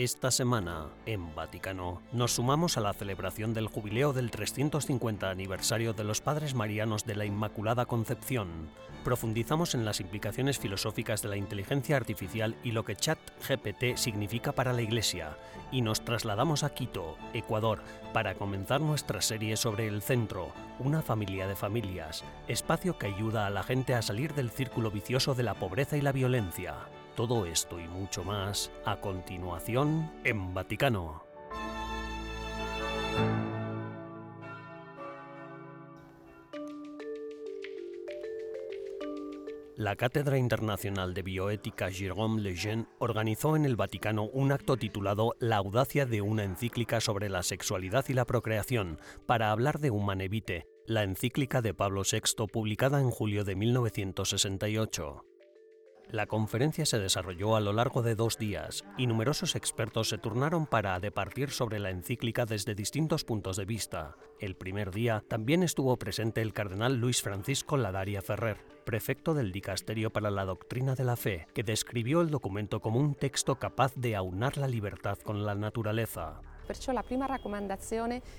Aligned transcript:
Esta 0.00 0.30
semana, 0.30 0.86
en 1.04 1.34
Vaticano, 1.34 2.00
nos 2.10 2.36
sumamos 2.36 2.78
a 2.78 2.80
la 2.80 2.94
celebración 2.94 3.52
del 3.52 3.66
jubileo 3.66 4.14
del 4.14 4.30
350 4.30 5.28
aniversario 5.28 5.92
de 5.92 6.04
los 6.04 6.22
Padres 6.22 6.54
Marianos 6.54 7.04
de 7.04 7.16
la 7.16 7.26
Inmaculada 7.26 7.84
Concepción. 7.84 8.70
Profundizamos 9.04 9.74
en 9.74 9.84
las 9.84 10.00
implicaciones 10.00 10.58
filosóficas 10.58 11.20
de 11.20 11.28
la 11.28 11.36
inteligencia 11.36 11.98
artificial 11.98 12.56
y 12.64 12.70
lo 12.70 12.86
que 12.86 12.96
ChatGPT 12.96 13.96
significa 13.96 14.52
para 14.52 14.72
la 14.72 14.80
Iglesia, 14.80 15.36
y 15.70 15.82
nos 15.82 16.02
trasladamos 16.02 16.64
a 16.64 16.72
Quito, 16.72 17.18
Ecuador, 17.34 17.82
para 18.14 18.36
comenzar 18.36 18.80
nuestra 18.80 19.20
serie 19.20 19.58
sobre 19.58 19.86
el 19.86 20.00
centro, 20.00 20.48
una 20.78 21.02
familia 21.02 21.46
de 21.46 21.56
familias, 21.56 22.24
espacio 22.48 22.96
que 22.96 23.08
ayuda 23.08 23.46
a 23.46 23.50
la 23.50 23.64
gente 23.64 23.94
a 23.94 24.00
salir 24.00 24.32
del 24.32 24.48
círculo 24.48 24.90
vicioso 24.90 25.34
de 25.34 25.42
la 25.42 25.52
pobreza 25.52 25.98
y 25.98 26.00
la 26.00 26.12
violencia. 26.12 26.86
Todo 27.16 27.44
esto 27.44 27.78
y 27.78 27.86
mucho 27.88 28.24
más 28.24 28.70
a 28.84 29.00
continuación 29.00 30.10
en 30.24 30.54
Vaticano. 30.54 31.22
La 39.80 39.96
Cátedra 39.96 40.36
Internacional 40.36 41.14
de 41.14 41.22
Bioética 41.22 41.90
Jérôme 41.90 42.42
Lejeune 42.42 42.86
organizó 42.98 43.56
en 43.56 43.64
el 43.64 43.76
Vaticano 43.76 44.24
un 44.24 44.52
acto 44.52 44.76
titulado 44.76 45.36
La 45.38 45.56
audacia 45.56 46.04
de 46.04 46.20
una 46.20 46.44
encíclica 46.44 47.00
sobre 47.00 47.30
la 47.30 47.42
sexualidad 47.42 48.04
y 48.08 48.12
la 48.12 48.26
procreación 48.26 48.98
para 49.24 49.50
hablar 49.50 49.78
de 49.78 49.90
Humanevite, 49.90 50.66
la 50.84 51.02
encíclica 51.02 51.62
de 51.62 51.72
Pablo 51.72 52.02
VI 52.02 52.46
publicada 52.46 53.00
en 53.00 53.10
julio 53.10 53.42
de 53.42 53.56
1968. 53.56 55.29
La 56.12 56.26
conferencia 56.26 56.86
se 56.86 56.98
desarrolló 56.98 57.54
a 57.54 57.60
lo 57.60 57.72
largo 57.72 58.02
de 58.02 58.16
dos 58.16 58.36
días 58.36 58.84
y 58.98 59.06
numerosos 59.06 59.54
expertos 59.54 60.08
se 60.08 60.18
turnaron 60.18 60.66
para 60.66 60.98
departir 60.98 61.50
sobre 61.50 61.78
la 61.78 61.90
encíclica 61.90 62.46
desde 62.46 62.74
distintos 62.74 63.22
puntos 63.22 63.56
de 63.56 63.64
vista. 63.64 64.16
El 64.40 64.56
primer 64.56 64.90
día 64.90 65.22
también 65.28 65.62
estuvo 65.62 65.96
presente 65.98 66.42
el 66.42 66.52
cardenal 66.52 66.96
Luis 66.96 67.22
Francisco 67.22 67.76
Ladaria 67.76 68.22
Ferrer, 68.22 68.58
prefecto 68.84 69.34
del 69.34 69.52
Dicasterio 69.52 70.10
para 70.10 70.32
la 70.32 70.44
Doctrina 70.44 70.96
de 70.96 71.04
la 71.04 71.14
Fe, 71.14 71.46
que 71.54 71.62
describió 71.62 72.22
el 72.22 72.30
documento 72.30 72.80
como 72.80 72.98
un 72.98 73.14
texto 73.14 73.60
capaz 73.60 73.94
de 73.94 74.16
aunar 74.16 74.56
la 74.56 74.66
libertad 74.66 75.16
con 75.18 75.44
la 75.44 75.54
naturaleza. 75.54 76.40
La 76.92 77.04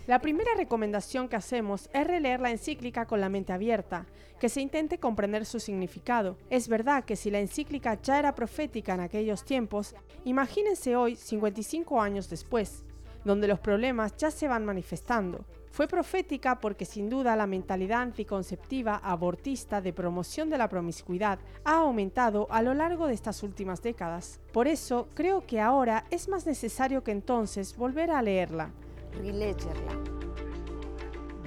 La 0.08 0.20
primera 0.20 0.52
recomendación 0.56 1.28
que 1.28 1.36
hacemos 1.36 1.90
es 1.94 2.08
releer 2.08 2.40
la 2.40 2.52
encíclica 2.52 3.06
con 3.06 3.20
la 3.20 3.30
mente 3.30 3.52
abierta, 3.52 4.06
que 4.40 4.50
se 4.50 4.62
intente 4.62 5.00
comprender 5.00 5.46
su 5.46 5.60
significado. 5.60 6.38
Es 6.50 6.68
verdad 6.68 7.04
que 7.04 7.16
si 7.16 7.30
la 7.30 7.40
encíclica 7.40 8.02
ya 8.02 8.20
era 8.20 8.34
profética 8.34 8.94
en 8.94 9.02
aquellos 9.02 9.44
tiempos, 9.44 9.96
imagínense 10.24 10.96
hoy, 10.96 11.16
55 11.16 12.02
años 12.02 12.30
después, 12.30 12.84
donde 13.26 13.48
los 13.48 13.60
problemas 13.60 14.16
ya 14.18 14.32
se 14.32 14.48
van 14.48 14.66
manifestando. 14.66 15.46
Fue 15.72 15.88
profética 15.88 16.60
porque 16.60 16.84
sin 16.86 17.10
duda 17.10 17.36
la 17.38 17.48
mentalidad 17.48 18.02
anticonceptiva 18.02 18.98
abortista 18.98 19.80
de 19.80 19.94
promoción 19.94 20.50
de 20.50 20.58
la 20.58 20.68
promiscuidad 20.68 21.40
ha 21.64 21.78
aumentado 21.78 22.48
a 22.50 22.62
lo 22.62 22.74
largo 22.74 23.08
de 23.08 23.14
estas 23.14 23.42
últimas 23.42 23.82
décadas. 23.82 24.42
Por 24.52 24.68
eso 24.68 25.08
creo 25.14 25.46
que 25.48 25.62
ahora 25.62 26.06
es 26.12 26.28
más 26.28 26.46
necesario 26.46 27.04
que 27.04 27.12
entonces 27.12 27.78
volver 27.78 28.12
a 28.12 28.22
leerla. 28.22 28.72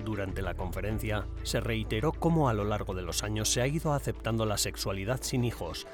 Durante 0.04 0.42
la 0.42 0.54
conferencia 0.54 1.26
se 1.42 1.60
reiteró 1.60 2.12
cómo 2.12 2.48
a 2.48 2.54
lo 2.54 2.64
largo 2.64 2.94
de 2.94 3.02
los 3.02 3.22
años 3.22 3.50
se 3.50 3.60
ha 3.60 3.66
ido 3.66 3.92
aceptando 3.92 4.46
la 4.46 4.56
sexualidad 4.56 5.20
sin 5.22 5.44
hijos, 5.44 5.86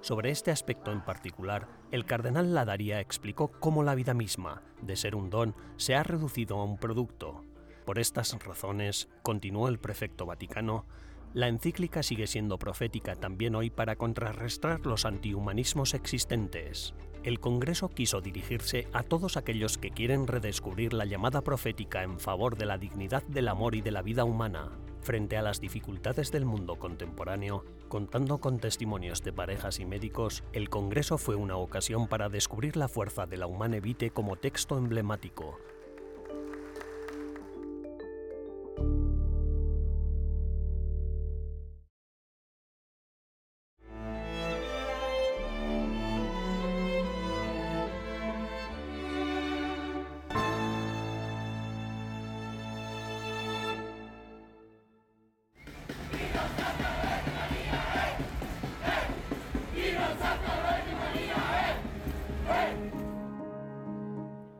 sobre 0.00 0.30
este 0.30 0.52
aspecto 0.52 0.92
en 0.92 1.00
particular, 1.00 1.66
el 1.90 2.04
cardenal 2.04 2.54
Ladaria 2.54 3.00
explicó 3.00 3.48
cómo 3.58 3.82
la 3.82 3.96
vida 3.96 4.14
misma, 4.14 4.62
de 4.80 4.94
ser 4.94 5.16
un 5.16 5.28
don, 5.28 5.56
se 5.76 5.96
ha 5.96 6.04
reducido 6.04 6.56
a 6.56 6.64
un 6.64 6.78
producto. 6.78 7.44
Por 7.88 7.98
estas 7.98 8.38
razones, 8.44 9.08
continuó 9.22 9.66
el 9.66 9.78
prefecto 9.78 10.26
vaticano, 10.26 10.84
la 11.32 11.48
encíclica 11.48 12.02
sigue 12.02 12.26
siendo 12.26 12.58
profética 12.58 13.16
también 13.16 13.54
hoy 13.54 13.70
para 13.70 13.96
contrarrestar 13.96 14.84
los 14.84 15.06
antihumanismos 15.06 15.94
existentes. 15.94 16.92
El 17.22 17.40
Congreso 17.40 17.88
quiso 17.88 18.20
dirigirse 18.20 18.88
a 18.92 19.04
todos 19.04 19.38
aquellos 19.38 19.78
que 19.78 19.88
quieren 19.88 20.26
redescubrir 20.26 20.92
la 20.92 21.06
llamada 21.06 21.40
profética 21.40 22.02
en 22.02 22.20
favor 22.20 22.58
de 22.58 22.66
la 22.66 22.76
dignidad 22.76 23.22
del 23.22 23.48
amor 23.48 23.74
y 23.74 23.80
de 23.80 23.90
la 23.90 24.02
vida 24.02 24.24
humana, 24.24 24.70
frente 25.00 25.38
a 25.38 25.42
las 25.42 25.58
dificultades 25.58 26.30
del 26.30 26.44
mundo 26.44 26.76
contemporáneo, 26.76 27.64
contando 27.88 28.36
con 28.36 28.58
testimonios 28.58 29.22
de 29.22 29.32
parejas 29.32 29.80
y 29.80 29.86
médicos, 29.86 30.44
el 30.52 30.68
Congreso 30.68 31.16
fue 31.16 31.36
una 31.36 31.56
ocasión 31.56 32.06
para 32.06 32.28
descubrir 32.28 32.76
la 32.76 32.88
fuerza 32.88 33.24
de 33.24 33.38
la 33.38 33.46
Humane 33.46 33.80
como 34.12 34.36
texto 34.36 34.76
emblemático, 34.76 35.58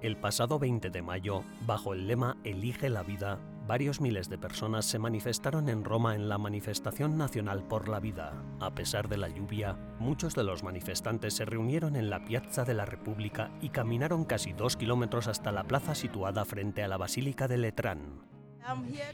El 0.00 0.16
pasado 0.16 0.60
20 0.60 0.90
de 0.90 1.02
mayo, 1.02 1.42
bajo 1.66 1.92
el 1.92 2.06
lema 2.06 2.36
Elige 2.44 2.88
la 2.88 3.02
vida, 3.02 3.40
varios 3.66 4.00
miles 4.00 4.28
de 4.28 4.38
personas 4.38 4.84
se 4.84 5.00
manifestaron 5.00 5.68
en 5.68 5.82
Roma 5.82 6.14
en 6.14 6.28
la 6.28 6.38
Manifestación 6.38 7.18
Nacional 7.18 7.64
por 7.64 7.88
la 7.88 7.98
Vida. 7.98 8.32
A 8.60 8.76
pesar 8.76 9.08
de 9.08 9.16
la 9.16 9.28
lluvia, 9.28 9.76
muchos 9.98 10.36
de 10.36 10.44
los 10.44 10.62
manifestantes 10.62 11.34
se 11.34 11.46
reunieron 11.46 11.96
en 11.96 12.10
la 12.10 12.24
Piazza 12.24 12.64
de 12.64 12.74
la 12.74 12.84
República 12.84 13.50
y 13.60 13.70
caminaron 13.70 14.24
casi 14.24 14.52
dos 14.52 14.76
kilómetros 14.76 15.26
hasta 15.26 15.50
la 15.50 15.64
plaza 15.64 15.96
situada 15.96 16.44
frente 16.44 16.84
a 16.84 16.88
la 16.88 16.96
Basílica 16.96 17.48
de 17.48 17.58
Letrán. 17.58 18.22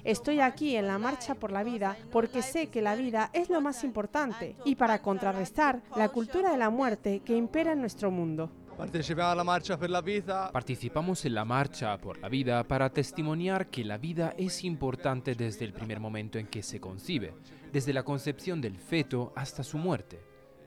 Estoy 0.02 0.40
aquí 0.40 0.76
en 0.76 0.86
la 0.86 0.98
Marcha 0.98 1.34
por 1.34 1.50
la 1.50 1.62
Vida 1.62 1.96
porque 2.10 2.42
sé 2.42 2.68
que 2.68 2.82
la 2.82 2.96
vida 2.96 3.30
es 3.32 3.48
lo 3.48 3.60
más 3.60 3.84
importante 3.84 4.56
y 4.64 4.74
para 4.74 5.00
contrarrestar 5.00 5.80
la 5.96 6.08
cultura 6.10 6.50
de 6.50 6.58
la 6.58 6.70
muerte 6.70 7.20
que 7.24 7.36
impera 7.36 7.72
en 7.72 7.80
nuestro 7.80 8.10
mundo. 8.10 8.50
Participamos 10.52 11.24
en 11.24 11.34
la 11.34 11.44
marcha 11.44 11.98
por 11.98 12.18
la 12.18 12.28
vida 12.28 12.64
para 12.64 12.90
testimoniar 12.90 13.68
que 13.68 13.84
la 13.84 13.98
vida 13.98 14.34
es 14.36 14.64
importante 14.64 15.34
desde 15.34 15.64
el 15.64 15.72
primer 15.72 16.00
momento 16.00 16.38
en 16.38 16.46
que 16.46 16.62
se 16.62 16.80
concibe, 16.80 17.34
desde 17.72 17.92
la 17.92 18.02
concepción 18.02 18.60
del 18.60 18.76
feto 18.76 19.32
hasta 19.36 19.62
su 19.62 19.78
muerte. 19.78 20.20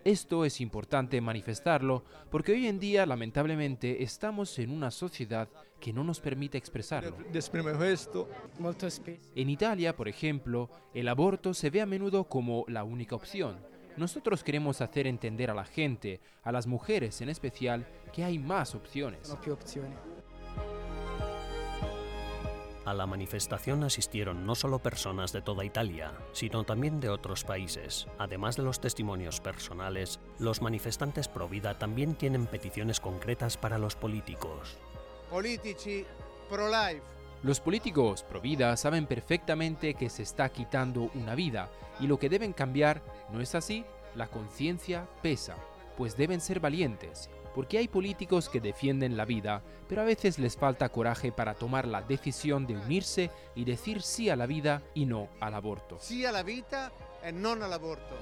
Esto 0.06 0.46
es 0.46 0.62
importante 0.62 1.20
manifestarlo 1.20 2.06
porque 2.32 2.54
hoy 2.54 2.68
en 2.68 2.80
día 2.80 3.06
lamentablemente 3.06 4.04
estamos 4.04 4.58
en 4.58 4.72
una 4.72 4.90
sociedad 4.90 5.50
que 5.82 5.92
no 5.92 6.06
nos 6.06 6.22
permite 6.22 6.58
expresarlo. 6.58 7.18
En 9.36 9.50
Italia, 9.50 9.96
por 9.98 10.08
ejemplo, 10.08 10.70
el 10.94 11.10
aborto 11.10 11.54
se 11.54 11.70
ve 11.70 11.82
a 11.82 11.86
menudo 11.86 12.24
como 12.24 12.64
la 12.70 12.86
única 12.86 13.16
opción 13.16 13.58
nosotros 13.98 14.44
queremos 14.44 14.82
hacer 14.82 15.08
entender 15.08 15.50
a 15.50 15.56
la 15.56 15.66
gente, 15.66 16.22
a 16.44 16.52
las 16.52 16.68
mujeres 16.68 17.20
en 17.22 17.30
especial, 17.30 17.88
que 18.14 18.24
hay 18.24 18.40
más 18.40 18.76
opciones. 18.76 19.36
A 22.86 22.94
la 22.94 23.06
manifestación 23.06 23.84
asistieron 23.84 24.46
no 24.46 24.56
solo 24.56 24.80
personas 24.80 25.34
de 25.34 25.42
toda 25.42 25.66
Italia, 25.66 26.14
sino 26.32 26.64
también 26.64 27.02
de 27.02 27.10
otros 27.10 27.44
países. 27.44 28.08
Además 28.18 28.56
de 28.56 28.64
los 28.64 28.80
testimonios 28.80 29.42
personales, 29.42 30.22
los 30.40 30.62
manifestantes 30.62 31.28
pro 31.28 31.50
vida 31.50 31.78
también 31.78 32.16
tienen 32.16 32.46
peticiones 32.46 33.02
concretas 33.02 33.58
para 33.58 33.78
los 33.78 33.98
políticos. 33.98 34.78
Politici 35.30 36.06
pro 36.50 36.70
life 36.70 37.17
los 37.44 37.60
políticos 37.60 38.24
pro 38.24 38.42
vida 38.42 38.76
saben 38.78 39.06
perfectamente 39.06 39.94
que 39.94 40.10
se 40.10 40.24
está 40.24 40.50
quitando 40.50 41.12
una 41.14 41.36
vida 41.36 41.70
y 42.00 42.08
lo 42.08 42.18
que 42.18 42.30
deben 42.30 42.52
cambiar, 42.52 43.02
¿no 43.32 43.42
es 43.42 43.54
así? 43.54 43.86
La 44.16 44.28
conciencia 44.28 45.08
pesa, 45.22 45.56
pues 45.98 46.18
deben 46.18 46.42
ser 46.42 46.60
valientes, 46.60 47.30
porque 47.54 47.78
hay 47.78 47.88
políticos 47.88 48.50
que 48.50 48.60
defienden 48.60 49.18
la 49.18 49.26
vida, 49.26 49.62
pero 49.88 50.02
a 50.02 50.06
veces 50.06 50.40
les 50.40 50.58
falta 50.58 50.90
coraje 50.90 51.32
para 51.32 51.54
tomar 51.54 51.88
la 51.88 52.02
decisión 52.02 52.66
de 52.66 52.76
unirse 52.76 53.30
y 53.56 53.66
decir 53.66 54.02
sí 54.02 54.30
a 54.30 54.36
la 54.36 54.48
vida 54.48 54.82
y 54.96 55.06
no 55.06 55.30
al 55.40 55.54
aborto. 55.54 55.98
Sí 56.00 56.26
a 56.26 56.32
la 56.32 56.44
vida 56.44 56.92
y 57.28 57.32
no 57.34 57.52
al 57.52 57.74
aborto. 57.74 58.16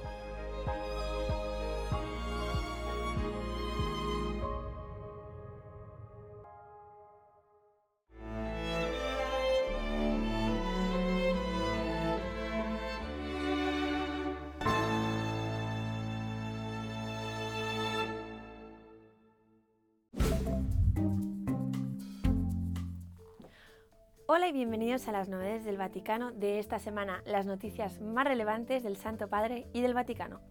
Hola 24.36 24.48
y 24.48 24.52
bienvenidos 24.52 25.08
a 25.08 25.12
las 25.12 25.30
novedades 25.30 25.64
del 25.64 25.78
Vaticano 25.78 26.30
de 26.30 26.58
esta 26.58 26.78
semana, 26.78 27.22
las 27.24 27.46
noticias 27.46 28.02
más 28.02 28.26
relevantes 28.26 28.82
del 28.82 28.98
Santo 28.98 29.28
Padre 29.28 29.66
y 29.72 29.80
del 29.80 29.94
Vaticano. 29.94 30.42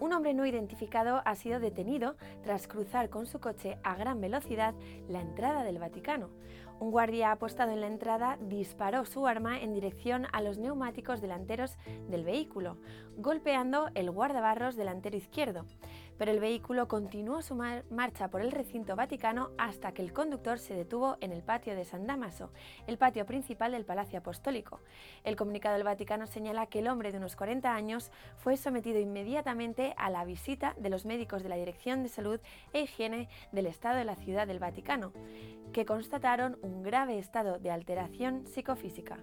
Un 0.00 0.12
hombre 0.12 0.34
no 0.34 0.44
identificado 0.44 1.22
ha 1.24 1.36
sido 1.36 1.60
detenido 1.60 2.16
tras 2.42 2.66
cruzar 2.66 3.10
con 3.10 3.26
su 3.26 3.38
coche 3.38 3.78
a 3.84 3.94
gran 3.94 4.20
velocidad 4.20 4.74
la 5.08 5.20
entrada 5.20 5.62
del 5.62 5.78
Vaticano. 5.78 6.30
Un 6.80 6.90
guardia 6.90 7.30
apostado 7.30 7.70
en 7.70 7.80
la 7.80 7.86
entrada 7.86 8.38
disparó 8.40 9.04
su 9.04 9.28
arma 9.28 9.60
en 9.60 9.72
dirección 9.72 10.26
a 10.32 10.42
los 10.42 10.58
neumáticos 10.58 11.20
delanteros 11.20 11.78
del 12.08 12.24
vehículo, 12.24 12.78
golpeando 13.16 13.88
el 13.94 14.10
guardabarros 14.10 14.74
delantero 14.74 15.16
izquierdo 15.16 15.64
pero 16.18 16.30
el 16.30 16.40
vehículo 16.40 16.88
continuó 16.88 17.42
su 17.42 17.54
marcha 17.54 18.28
por 18.28 18.40
el 18.40 18.52
recinto 18.52 18.96
vaticano 18.96 19.50
hasta 19.58 19.92
que 19.92 20.02
el 20.02 20.12
conductor 20.12 20.58
se 20.58 20.74
detuvo 20.74 21.16
en 21.20 21.32
el 21.32 21.42
patio 21.42 21.74
de 21.74 21.84
San 21.84 22.06
Damaso, 22.06 22.50
el 22.86 22.98
patio 22.98 23.26
principal 23.26 23.72
del 23.72 23.84
Palacio 23.84 24.18
Apostólico. 24.18 24.80
El 25.24 25.36
comunicado 25.36 25.74
del 25.74 25.84
Vaticano 25.84 26.26
señala 26.26 26.66
que 26.66 26.80
el 26.80 26.88
hombre 26.88 27.12
de 27.12 27.18
unos 27.18 27.36
40 27.36 27.74
años 27.74 28.10
fue 28.36 28.56
sometido 28.56 28.98
inmediatamente 29.00 29.94
a 29.96 30.10
la 30.10 30.24
visita 30.24 30.74
de 30.78 30.90
los 30.90 31.04
médicos 31.04 31.42
de 31.42 31.48
la 31.48 31.56
Dirección 31.56 32.02
de 32.02 32.08
Salud 32.08 32.40
e 32.72 32.82
Higiene 32.82 33.28
del 33.52 33.66
Estado 33.66 33.96
de 33.96 34.04
la 34.04 34.16
Ciudad 34.16 34.46
del 34.46 34.58
Vaticano, 34.58 35.12
que 35.72 35.86
constataron 35.86 36.58
un 36.62 36.82
grave 36.82 37.18
estado 37.18 37.58
de 37.58 37.70
alteración 37.70 38.46
psicofísica. 38.46 39.18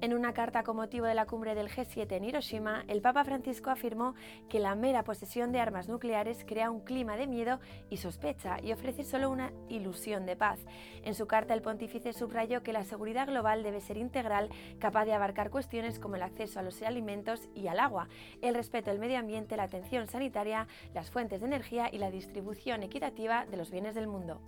En 0.00 0.14
una 0.14 0.32
carta 0.32 0.62
con 0.62 0.76
motivo 0.76 1.06
de 1.06 1.14
la 1.16 1.26
cumbre 1.26 1.56
del 1.56 1.68
G7 1.68 2.12
en 2.12 2.24
Hiroshima, 2.24 2.84
el 2.86 3.02
Papa 3.02 3.24
Francisco 3.24 3.70
afirmó 3.70 4.14
que 4.48 4.60
la 4.60 4.76
mera 4.76 5.02
posesión 5.02 5.50
de 5.50 5.58
armas 5.58 5.88
nucleares 5.88 6.44
crea 6.46 6.70
un 6.70 6.82
clima 6.82 7.16
de 7.16 7.26
miedo 7.26 7.58
y 7.90 7.96
sospecha 7.96 8.58
y 8.62 8.70
ofrece 8.70 9.02
solo 9.02 9.28
una 9.28 9.50
ilusión 9.68 10.24
de 10.24 10.36
paz. 10.36 10.60
En 11.02 11.16
su 11.16 11.26
carta, 11.26 11.52
el 11.52 11.62
pontífice 11.62 12.12
subrayó 12.12 12.62
que 12.62 12.72
la 12.72 12.84
seguridad 12.84 13.26
global 13.26 13.64
debe 13.64 13.80
ser 13.80 13.96
integral, 13.96 14.50
capaz 14.78 15.04
de 15.04 15.14
abarcar 15.14 15.50
cuestiones 15.50 15.98
como 15.98 16.14
el 16.14 16.22
acceso 16.22 16.60
a 16.60 16.62
los 16.62 16.80
alimentos 16.82 17.48
y 17.56 17.66
al 17.66 17.80
agua, 17.80 18.08
el 18.40 18.54
respeto 18.54 18.92
al 18.92 19.00
medio 19.00 19.18
ambiente, 19.18 19.56
la 19.56 19.64
atención 19.64 20.06
sanitaria, 20.06 20.68
las 20.94 21.10
fuentes 21.10 21.40
de 21.40 21.48
energía 21.48 21.88
y 21.92 21.98
la 21.98 22.12
distribución 22.12 22.84
equitativa 22.84 23.46
de 23.46 23.56
los 23.56 23.72
bienes 23.72 23.96
del 23.96 24.06
mundo. 24.06 24.40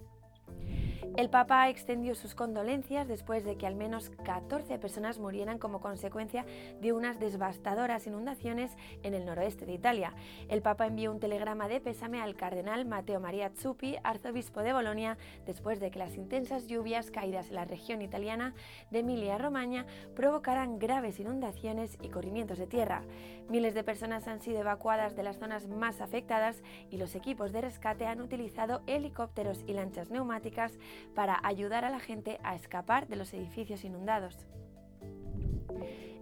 El 1.16 1.30
Papa 1.30 1.68
extendió 1.68 2.14
sus 2.14 2.34
condolencias 2.34 3.08
después 3.08 3.44
de 3.44 3.56
que 3.56 3.66
al 3.66 3.74
menos 3.74 4.10
14 4.24 4.78
personas 4.78 5.18
murieran 5.18 5.58
como 5.58 5.80
consecuencia 5.80 6.44
de 6.80 6.92
unas 6.92 7.18
devastadoras 7.18 8.06
inundaciones 8.06 8.76
en 9.02 9.14
el 9.14 9.24
noroeste 9.24 9.66
de 9.66 9.72
Italia. 9.72 10.14
El 10.48 10.62
Papa 10.62 10.86
envió 10.86 11.10
un 11.10 11.20
telegrama 11.20 11.68
de 11.68 11.80
pésame 11.80 12.20
al 12.20 12.36
cardenal 12.36 12.84
Matteo 12.84 13.20
Maria 13.20 13.50
Zuppi, 13.50 13.96
arzobispo 14.02 14.60
de 14.60 14.72
Bolonia, 14.72 15.16
después 15.46 15.80
de 15.80 15.90
que 15.90 15.98
las 15.98 16.16
intensas 16.16 16.66
lluvias 16.66 17.10
caídas 17.10 17.48
en 17.48 17.54
la 17.54 17.64
región 17.64 18.02
italiana 18.02 18.54
de 18.90 19.00
Emilia-Romagna 19.00 19.86
provocaran 20.14 20.78
graves 20.78 21.18
inundaciones 21.18 21.98
y 22.02 22.08
corrimientos 22.08 22.58
de 22.58 22.66
tierra. 22.66 23.02
Miles 23.48 23.74
de 23.74 23.84
personas 23.84 24.28
han 24.28 24.40
sido 24.40 24.60
evacuadas 24.60 25.16
de 25.16 25.22
las 25.22 25.38
zonas 25.38 25.66
más 25.66 26.00
afectadas 26.00 26.62
y 26.90 26.98
los 26.98 27.14
equipos 27.14 27.52
de 27.52 27.62
rescate 27.62 28.06
han 28.06 28.20
utilizado 28.20 28.82
helicópteros 28.86 29.64
y 29.66 29.72
lanchas 29.72 30.10
neumáticas 30.10 30.78
para 31.14 31.40
ayudar 31.42 31.84
a 31.84 31.90
la 31.90 32.00
gente 32.00 32.38
a 32.42 32.54
escapar 32.54 33.08
de 33.08 33.16
los 33.16 33.32
edificios 33.32 33.84
inundados. 33.84 34.46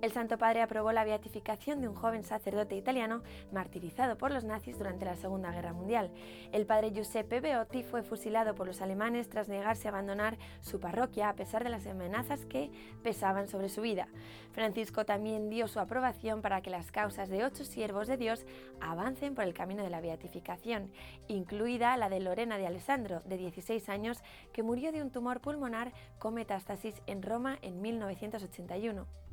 El 0.01 0.13
Santo 0.13 0.39
Padre 0.39 0.63
aprobó 0.63 0.93
la 0.93 1.03
beatificación 1.03 1.81
de 1.81 1.89
un 1.89 1.95
joven 1.97 2.23
sacerdote 2.23 2.77
italiano 2.77 3.23
martirizado 3.51 4.17
por 4.17 4.31
los 4.31 4.45
nazis 4.45 4.79
durante 4.79 5.05
la 5.05 5.17
Segunda 5.17 5.51
Guerra 5.51 5.73
Mundial. 5.73 6.13
El 6.53 6.67
padre 6.67 6.93
Giuseppe 6.93 7.41
Beotti 7.41 7.83
fue 7.83 8.05
fusilado 8.05 8.55
por 8.55 8.69
los 8.69 8.81
alemanes 8.81 9.29
tras 9.29 9.49
negarse 9.49 9.89
a 9.89 9.91
abandonar 9.91 10.39
su 10.61 10.79
parroquia 10.79 11.29
a 11.29 11.35
pesar 11.35 11.65
de 11.65 11.71
las 11.71 11.85
amenazas 11.89 12.47
que 12.47 12.71
pesaban 13.03 13.49
sobre 13.49 13.69
su 13.69 13.81
vida. 13.81 14.07
Francisco 14.53 15.05
también 15.05 15.51
dio 15.51 15.67
su 15.67 15.81
aprobación 15.81 16.43
para 16.43 16.61
que 16.61 16.71
las 16.71 16.93
causas 16.93 17.29
de 17.29 17.45
ocho 17.45 17.65
siervos 17.65 18.07
de 18.07 18.17
Dios 18.17 18.47
avancen 18.81 19.35
por 19.35 19.43
el 19.43 19.55
camino 19.55 19.83
de 19.83 19.91
la 19.91 20.01
beatificación, 20.01 20.93
incluida 21.27 21.97
la 21.97 22.09
de 22.09 22.21
Lorena 22.21 22.57
de 22.57 22.69
Alessandro, 22.69 23.21
de 23.25 23.37
16 23.37 23.89
años, 23.89 24.23
que 24.53 24.63
murió 24.63 24.93
de 24.93 25.03
un 25.03 25.11
tumor 25.11 25.41
pulmonar 25.41 25.93
con 26.21 26.35
metástasis 26.35 26.95
en 27.09 27.21
Roma 27.23 27.59
en 27.63 27.83
1981. 27.83 29.28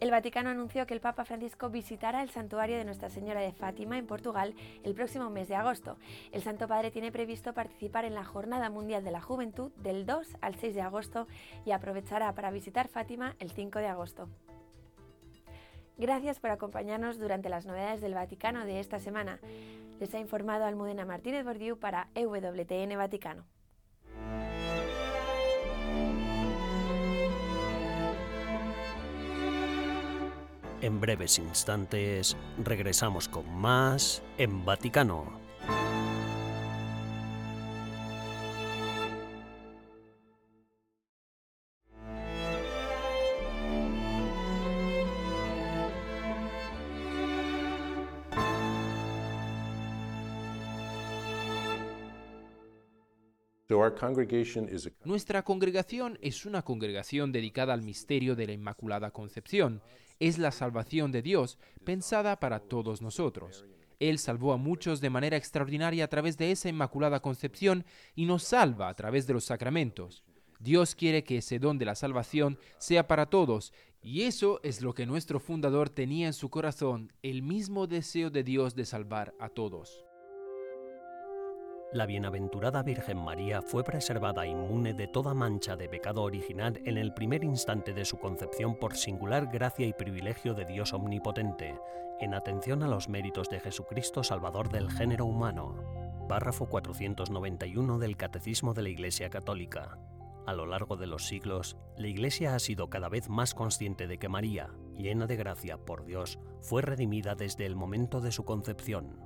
El 0.00 0.10
Vaticano 0.10 0.50
anunció 0.50 0.86
que 0.86 0.94
el 0.94 1.00
Papa 1.00 1.24
Francisco 1.24 1.70
visitará 1.70 2.22
el 2.22 2.28
santuario 2.28 2.76
de 2.76 2.84
Nuestra 2.84 3.08
Señora 3.08 3.40
de 3.40 3.52
Fátima 3.52 3.96
en 3.96 4.06
Portugal 4.06 4.54
el 4.82 4.94
próximo 4.94 5.30
mes 5.30 5.48
de 5.48 5.54
agosto. 5.54 5.96
El 6.32 6.42
Santo 6.42 6.68
Padre 6.68 6.90
tiene 6.90 7.10
previsto 7.10 7.54
participar 7.54 8.04
en 8.04 8.14
la 8.14 8.24
Jornada 8.24 8.68
Mundial 8.68 9.02
de 9.02 9.12
la 9.12 9.22
Juventud 9.22 9.72
del 9.76 10.04
2 10.04 10.36
al 10.40 10.56
6 10.56 10.74
de 10.74 10.82
agosto 10.82 11.26
y 11.64 11.70
aprovechará 11.70 12.34
para 12.34 12.50
visitar 12.50 12.88
Fátima 12.88 13.36
el 13.38 13.50
5 13.50 13.78
de 13.78 13.86
agosto. 13.86 14.28
Gracias 15.96 16.40
por 16.40 16.50
acompañarnos 16.50 17.18
durante 17.18 17.48
las 17.48 17.66
novedades 17.66 18.00
del 18.00 18.14
Vaticano 18.14 18.66
de 18.66 18.80
esta 18.80 18.98
semana. 18.98 19.38
Les 20.00 20.12
ha 20.14 20.18
informado 20.18 20.64
Almudena 20.64 21.04
Martínez 21.04 21.44
Bordiú 21.44 21.78
para 21.78 22.08
EWTN 22.14 22.98
Vaticano. 22.98 23.46
En 30.84 31.00
breves 31.00 31.38
instantes 31.38 32.36
regresamos 32.62 33.26
con 33.26 33.50
más 33.58 34.22
en 34.36 34.66
Vaticano. 34.66 35.40
Nuestra 55.04 55.42
congregación 55.42 56.18
es 56.20 56.44
una 56.44 56.62
congregación 56.62 57.32
dedicada 57.32 57.72
al 57.72 57.80
misterio 57.80 58.36
de 58.36 58.46
la 58.46 58.52
Inmaculada 58.52 59.10
Concepción 59.10 59.80
es 60.20 60.38
la 60.38 60.50
salvación 60.50 61.12
de 61.12 61.22
Dios 61.22 61.58
pensada 61.84 62.38
para 62.40 62.60
todos 62.60 63.02
nosotros. 63.02 63.66
Él 64.00 64.18
salvó 64.18 64.52
a 64.52 64.56
muchos 64.56 65.00
de 65.00 65.10
manera 65.10 65.36
extraordinaria 65.36 66.04
a 66.04 66.08
través 66.08 66.36
de 66.36 66.50
esa 66.50 66.68
inmaculada 66.68 67.20
concepción 67.20 67.84
y 68.14 68.26
nos 68.26 68.42
salva 68.42 68.88
a 68.88 68.94
través 68.94 69.26
de 69.26 69.34
los 69.34 69.44
sacramentos. 69.44 70.24
Dios 70.58 70.94
quiere 70.94 71.24
que 71.24 71.38
ese 71.38 71.58
don 71.58 71.78
de 71.78 71.84
la 71.84 71.94
salvación 71.94 72.58
sea 72.78 73.06
para 73.06 73.26
todos 73.26 73.72
y 74.02 74.22
eso 74.22 74.60
es 74.62 74.82
lo 74.82 74.94
que 74.94 75.06
nuestro 75.06 75.40
fundador 75.40 75.88
tenía 75.90 76.26
en 76.26 76.32
su 76.32 76.50
corazón, 76.50 77.12
el 77.22 77.42
mismo 77.42 77.86
deseo 77.86 78.30
de 78.30 78.44
Dios 78.44 78.74
de 78.74 78.84
salvar 78.84 79.34
a 79.38 79.48
todos 79.48 80.04
la 81.94 82.06
bienaventurada 82.06 82.82
Virgen 82.82 83.18
María 83.18 83.62
fue 83.62 83.84
preservada 83.84 84.44
inmune 84.46 84.94
de 84.94 85.06
toda 85.06 85.32
mancha 85.32 85.76
de 85.76 85.88
pecado 85.88 86.22
original 86.22 86.80
en 86.84 86.98
el 86.98 87.14
primer 87.14 87.44
instante 87.44 87.94
de 87.94 88.04
su 88.04 88.18
concepción 88.18 88.74
por 88.74 88.96
singular 88.96 89.46
gracia 89.46 89.86
y 89.86 89.92
privilegio 89.92 90.54
de 90.54 90.64
Dios 90.64 90.92
omnipotente, 90.92 91.78
en 92.20 92.34
atención 92.34 92.82
a 92.82 92.88
los 92.88 93.08
méritos 93.08 93.48
de 93.48 93.60
Jesucristo 93.60 94.24
Salvador 94.24 94.70
del 94.70 94.90
género 94.90 95.24
humano. 95.24 95.76
Párrafo 96.28 96.66
491 96.66 97.98
del 98.00 98.16
Catecismo 98.16 98.74
de 98.74 98.82
la 98.82 98.88
Iglesia 98.88 99.30
Católica. 99.30 99.96
A 100.46 100.52
lo 100.52 100.66
largo 100.66 100.96
de 100.96 101.06
los 101.06 101.28
siglos, 101.28 101.76
la 101.96 102.08
Iglesia 102.08 102.56
ha 102.56 102.58
sido 102.58 102.90
cada 102.90 103.08
vez 103.08 103.28
más 103.28 103.54
consciente 103.54 104.08
de 104.08 104.18
que 104.18 104.28
María, 104.28 104.70
llena 104.98 105.28
de 105.28 105.36
gracia 105.36 105.78
por 105.78 106.04
Dios, 106.04 106.40
fue 106.60 106.82
redimida 106.82 107.36
desde 107.36 107.66
el 107.66 107.76
momento 107.76 108.20
de 108.20 108.32
su 108.32 108.44
concepción 108.44 109.23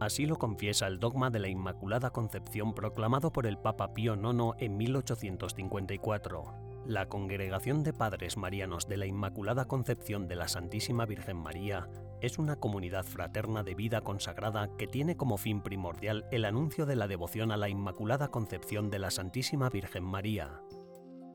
Así 0.00 0.24
lo 0.24 0.36
confiesa 0.36 0.86
el 0.86 0.98
dogma 0.98 1.28
de 1.28 1.40
la 1.40 1.48
Inmaculada 1.48 2.08
Concepción 2.08 2.72
proclamado 2.72 3.32
por 3.34 3.46
el 3.46 3.58
Papa 3.58 3.92
Pío 3.92 4.14
IX 4.14 4.54
en 4.58 4.78
1854. 4.78 6.44
La 6.86 7.06
Congregación 7.06 7.82
de 7.82 7.92
Padres 7.92 8.38
Marianos 8.38 8.88
de 8.88 8.96
la 8.96 9.04
Inmaculada 9.04 9.66
Concepción 9.66 10.26
de 10.26 10.36
la 10.36 10.48
Santísima 10.48 11.04
Virgen 11.04 11.36
María 11.36 11.86
es 12.22 12.38
una 12.38 12.56
comunidad 12.56 13.04
fraterna 13.04 13.62
de 13.62 13.74
vida 13.74 14.00
consagrada 14.00 14.70
que 14.78 14.86
tiene 14.86 15.18
como 15.18 15.36
fin 15.36 15.60
primordial 15.60 16.24
el 16.32 16.46
anuncio 16.46 16.86
de 16.86 16.96
la 16.96 17.06
devoción 17.06 17.52
a 17.52 17.58
la 17.58 17.68
Inmaculada 17.68 18.28
Concepción 18.28 18.88
de 18.88 19.00
la 19.00 19.10
Santísima 19.10 19.68
Virgen 19.68 20.04
María. 20.04 20.62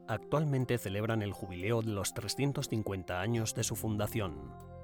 Actualmente 0.07 0.79
celebran 0.79 1.21
el 1.21 1.33
jubileo 1.33 1.83
de 1.83 1.91
los 1.91 2.15
350 2.15 3.21
años 3.21 3.53
de 3.53 3.63
su 3.63 3.75
fundación. 3.75 4.74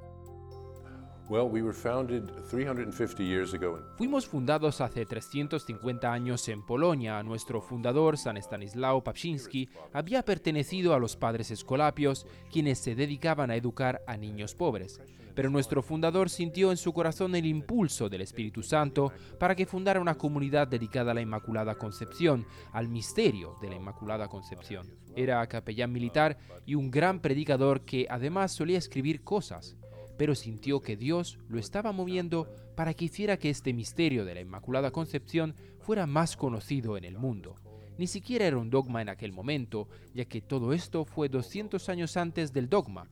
Fuimos 3.98 4.28
fundados 4.28 4.82
hace 4.82 5.06
350 5.06 6.12
años 6.12 6.48
en 6.50 6.66
Polonia. 6.66 7.24
Nuestro 7.24 7.62
fundador, 7.62 8.18
San 8.18 8.38
Stanislao 8.38 9.04
Papczynski, 9.04 9.70
había 9.94 10.24
pertenecido 10.24 10.94
a 10.94 11.00
los 11.00 11.16
padres 11.16 11.52
escolapios, 11.52 12.28
quienes 12.52 12.80
se 12.80 12.96
dedicaban 12.96 13.50
a 13.50 13.56
educar 13.56 14.02
a 14.08 14.18
niños 14.18 14.56
pobres. 14.56 15.00
Pero 15.34 15.50
nuestro 15.50 15.82
fundador 15.82 16.30
sintió 16.30 16.72
en 16.72 16.78
su 16.78 16.92
corazón 16.92 17.36
el 17.36 17.46
impulso 17.46 18.10
del 18.10 18.22
Espíritu 18.22 18.64
Santo 18.64 19.14
para 19.40 19.56
que 19.56 19.66
fundara 19.66 20.02
una 20.02 20.16
comunidad 20.16 20.68
dedicada 20.68 21.12
a 21.12 21.14
la 21.14 21.22
Inmaculada 21.22 21.76
Concepción, 21.76 22.46
al 22.74 22.90
misterio 22.90 23.56
de 23.62 23.70
la 23.70 23.76
Inmaculada 23.76 24.28
Concepción. 24.28 24.88
Era 25.16 25.48
capellán 25.48 25.92
militar 25.94 26.38
y 26.66 26.76
un 26.76 26.92
gran 26.92 27.22
predicador 27.22 27.82
que 27.82 28.08
además 28.10 28.52
solía 28.52 28.78
escribir 28.78 29.24
cosas 29.24 29.78
pero 30.22 30.36
sintió 30.36 30.82
que 30.82 30.98
Dios 30.98 31.40
lo 31.50 31.58
estaba 31.58 31.94
moviendo 31.94 32.48
para 32.76 32.94
que 32.94 33.06
hiciera 33.06 33.38
que 33.38 33.50
este 33.50 33.74
misterio 33.74 34.24
de 34.24 34.36
la 34.36 34.42
Inmaculada 34.42 34.92
Concepción 34.92 35.56
fuera 35.80 36.06
más 36.06 36.38
conocido 36.38 36.96
en 36.96 37.06
el 37.06 37.18
mundo. 37.18 37.56
Ni 37.98 38.06
siquiera 38.06 38.46
era 38.46 38.60
un 38.60 38.70
dogma 38.70 39.02
en 39.02 39.10
aquel 39.10 39.34
momento, 39.34 39.88
ya 40.14 40.26
que 40.26 40.40
todo 40.40 40.74
esto 40.74 41.06
fue 41.06 41.28
200 41.28 41.90
años 41.90 42.18
antes 42.18 42.54
del 42.54 42.70
dogma. 42.70 43.08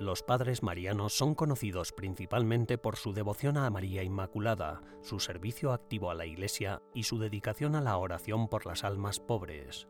Los 0.00 0.24
padres 0.24 0.64
marianos 0.64 1.12
son 1.12 1.36
conocidos 1.36 1.92
principalmente 1.92 2.78
por 2.78 2.96
su 2.96 3.12
devoción 3.12 3.56
a 3.56 3.70
María 3.70 4.02
Inmaculada, 4.02 4.82
su 5.02 5.20
servicio 5.20 5.72
activo 5.72 6.10
a 6.10 6.16
la 6.16 6.26
Iglesia 6.26 6.82
y 6.94 7.04
su 7.04 7.20
dedicación 7.20 7.76
a 7.76 7.80
la 7.80 7.96
oración 7.96 8.48
por 8.48 8.66
las 8.66 8.82
almas 8.82 9.20
pobres. 9.20 9.86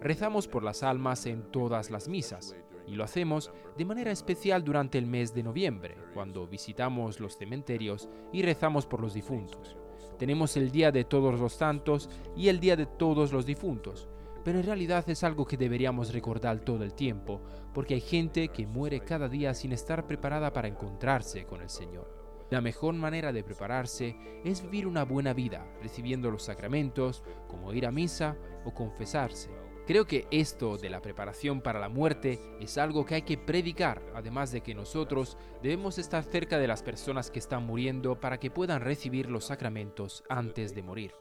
Rezamos 0.00 0.48
por 0.48 0.64
las 0.64 0.82
almas 0.82 1.26
en 1.26 1.52
todas 1.52 1.92
las 1.92 2.08
misas 2.08 2.56
y 2.88 2.96
lo 2.96 3.04
hacemos 3.04 3.52
de 3.76 3.84
manera 3.84 4.10
especial 4.10 4.64
durante 4.64 4.98
el 4.98 5.06
mes 5.06 5.32
de 5.32 5.44
noviembre, 5.44 5.96
cuando 6.12 6.48
visitamos 6.48 7.20
los 7.20 7.36
cementerios 7.36 8.08
y 8.32 8.42
rezamos 8.42 8.86
por 8.86 9.00
los 9.00 9.14
difuntos. 9.14 9.76
Tenemos 10.18 10.56
el 10.56 10.72
Día 10.72 10.90
de 10.90 11.04
Todos 11.04 11.38
los 11.38 11.52
Santos 11.52 12.10
y 12.36 12.48
el 12.48 12.58
Día 12.58 12.74
de 12.74 12.86
Todos 12.86 13.32
los 13.32 13.46
Difuntos, 13.46 14.08
pero 14.46 14.60
en 14.60 14.64
realidad 14.64 15.10
es 15.10 15.24
algo 15.24 15.44
que 15.44 15.56
deberíamos 15.56 16.12
recordar 16.12 16.60
todo 16.60 16.84
el 16.84 16.94
tiempo, 16.94 17.42
porque 17.74 17.94
hay 17.94 18.00
gente 18.00 18.50
que 18.50 18.64
muere 18.64 19.00
cada 19.00 19.28
día 19.28 19.52
sin 19.54 19.72
estar 19.72 20.06
preparada 20.06 20.52
para 20.52 20.68
encontrarse 20.68 21.44
con 21.46 21.62
el 21.62 21.68
Señor. 21.68 22.46
La 22.50 22.60
mejor 22.60 22.94
manera 22.94 23.32
de 23.32 23.42
prepararse 23.42 24.16
es 24.44 24.62
vivir 24.62 24.86
una 24.86 25.04
buena 25.04 25.32
vida, 25.32 25.66
recibiendo 25.82 26.30
los 26.30 26.44
sacramentos, 26.44 27.24
como 27.48 27.72
ir 27.72 27.86
a 27.86 27.90
misa 27.90 28.36
o 28.64 28.72
confesarse. 28.72 29.50
Creo 29.84 30.06
que 30.06 30.28
esto 30.30 30.76
de 30.76 30.90
la 30.90 31.02
preparación 31.02 31.60
para 31.60 31.80
la 31.80 31.88
muerte 31.88 32.38
es 32.60 32.78
algo 32.78 33.04
que 33.04 33.16
hay 33.16 33.22
que 33.22 33.38
predicar, 33.38 34.00
además 34.14 34.52
de 34.52 34.60
que 34.60 34.76
nosotros 34.76 35.36
debemos 35.60 35.98
estar 35.98 36.22
cerca 36.22 36.58
de 36.58 36.68
las 36.68 36.84
personas 36.84 37.32
que 37.32 37.40
están 37.40 37.66
muriendo 37.66 38.20
para 38.20 38.38
que 38.38 38.52
puedan 38.52 38.80
recibir 38.80 39.28
los 39.28 39.46
sacramentos 39.46 40.22
antes 40.28 40.72
de 40.72 40.84
morir. 40.84 41.14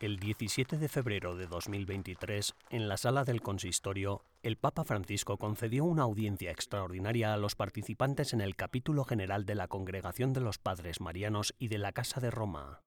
El 0.00 0.20
17 0.20 0.78
de 0.78 0.88
febrero 0.88 1.34
de 1.34 1.48
2023, 1.48 2.54
en 2.70 2.88
la 2.88 2.96
sala 2.96 3.24
del 3.24 3.42
consistorio, 3.42 4.22
el 4.44 4.56
Papa 4.56 4.84
Francisco 4.84 5.38
concedió 5.38 5.84
una 5.84 6.04
audiencia 6.04 6.52
extraordinaria 6.52 7.34
a 7.34 7.36
los 7.36 7.56
participantes 7.56 8.32
en 8.32 8.40
el 8.40 8.54
capítulo 8.54 9.02
general 9.02 9.44
de 9.44 9.56
la 9.56 9.66
Congregación 9.66 10.32
de 10.32 10.40
los 10.40 10.58
Padres 10.58 11.00
Marianos 11.00 11.52
y 11.58 11.66
de 11.66 11.78
la 11.78 11.90
Casa 11.90 12.20
de 12.20 12.30
Roma. 12.30 12.80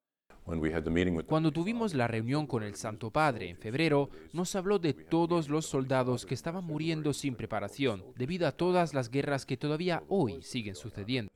Cuando 1.28 1.52
tuvimos 1.52 1.96
la 1.96 2.08
reunión 2.08 2.48
con 2.48 2.64
el 2.64 2.76
Santo 2.76 3.12
Padre 3.12 3.50
en 3.50 3.58
febrero, 3.58 4.10
nos 4.32 4.56
habló 4.56 4.80
de 4.80 4.94
todos 4.94 5.50
los 5.50 5.66
soldados 5.66 6.26
que 6.26 6.34
estaban 6.34 6.64
muriendo 6.64 7.12
sin 7.12 7.36
preparación, 7.36 8.06
debido 8.16 8.48
a 8.48 8.54
todas 8.54 8.94
las 8.94 9.12
guerras 9.12 9.46
que 9.46 9.58
todavía 9.58 10.02
hoy 10.08 10.42
siguen 10.44 10.76
sucediendo. 10.76 11.30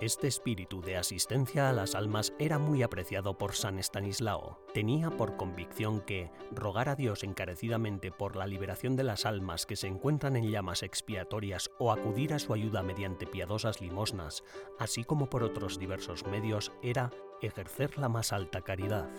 Este 0.00 0.28
espíritu 0.28 0.80
de 0.80 0.96
asistencia 0.96 1.68
a 1.68 1.72
las 1.72 1.96
almas 1.96 2.32
era 2.38 2.60
muy 2.60 2.84
apreciado 2.84 3.36
por 3.36 3.56
San 3.56 3.80
Estanislao. 3.80 4.60
Tenía 4.72 5.10
por 5.10 5.36
convicción 5.36 6.02
que 6.02 6.30
rogar 6.52 6.88
a 6.88 6.94
Dios 6.94 7.24
encarecidamente 7.24 8.12
por 8.12 8.36
la 8.36 8.46
liberación 8.46 8.94
de 8.94 9.02
las 9.02 9.26
almas 9.26 9.66
que 9.66 9.74
se 9.74 9.88
encuentran 9.88 10.36
en 10.36 10.52
llamas 10.52 10.84
expiatorias 10.84 11.72
o 11.80 11.90
acudir 11.90 12.32
a 12.32 12.38
su 12.38 12.54
ayuda 12.54 12.84
mediante 12.84 13.26
piadosas 13.26 13.80
limosnas, 13.80 14.44
así 14.78 15.02
como 15.02 15.28
por 15.28 15.42
otros 15.42 15.80
diversos 15.80 16.24
medios, 16.26 16.70
era 16.80 17.10
ejercer 17.42 17.98
la 17.98 18.08
más 18.08 18.32
alta 18.32 18.60
caridad. 18.60 19.10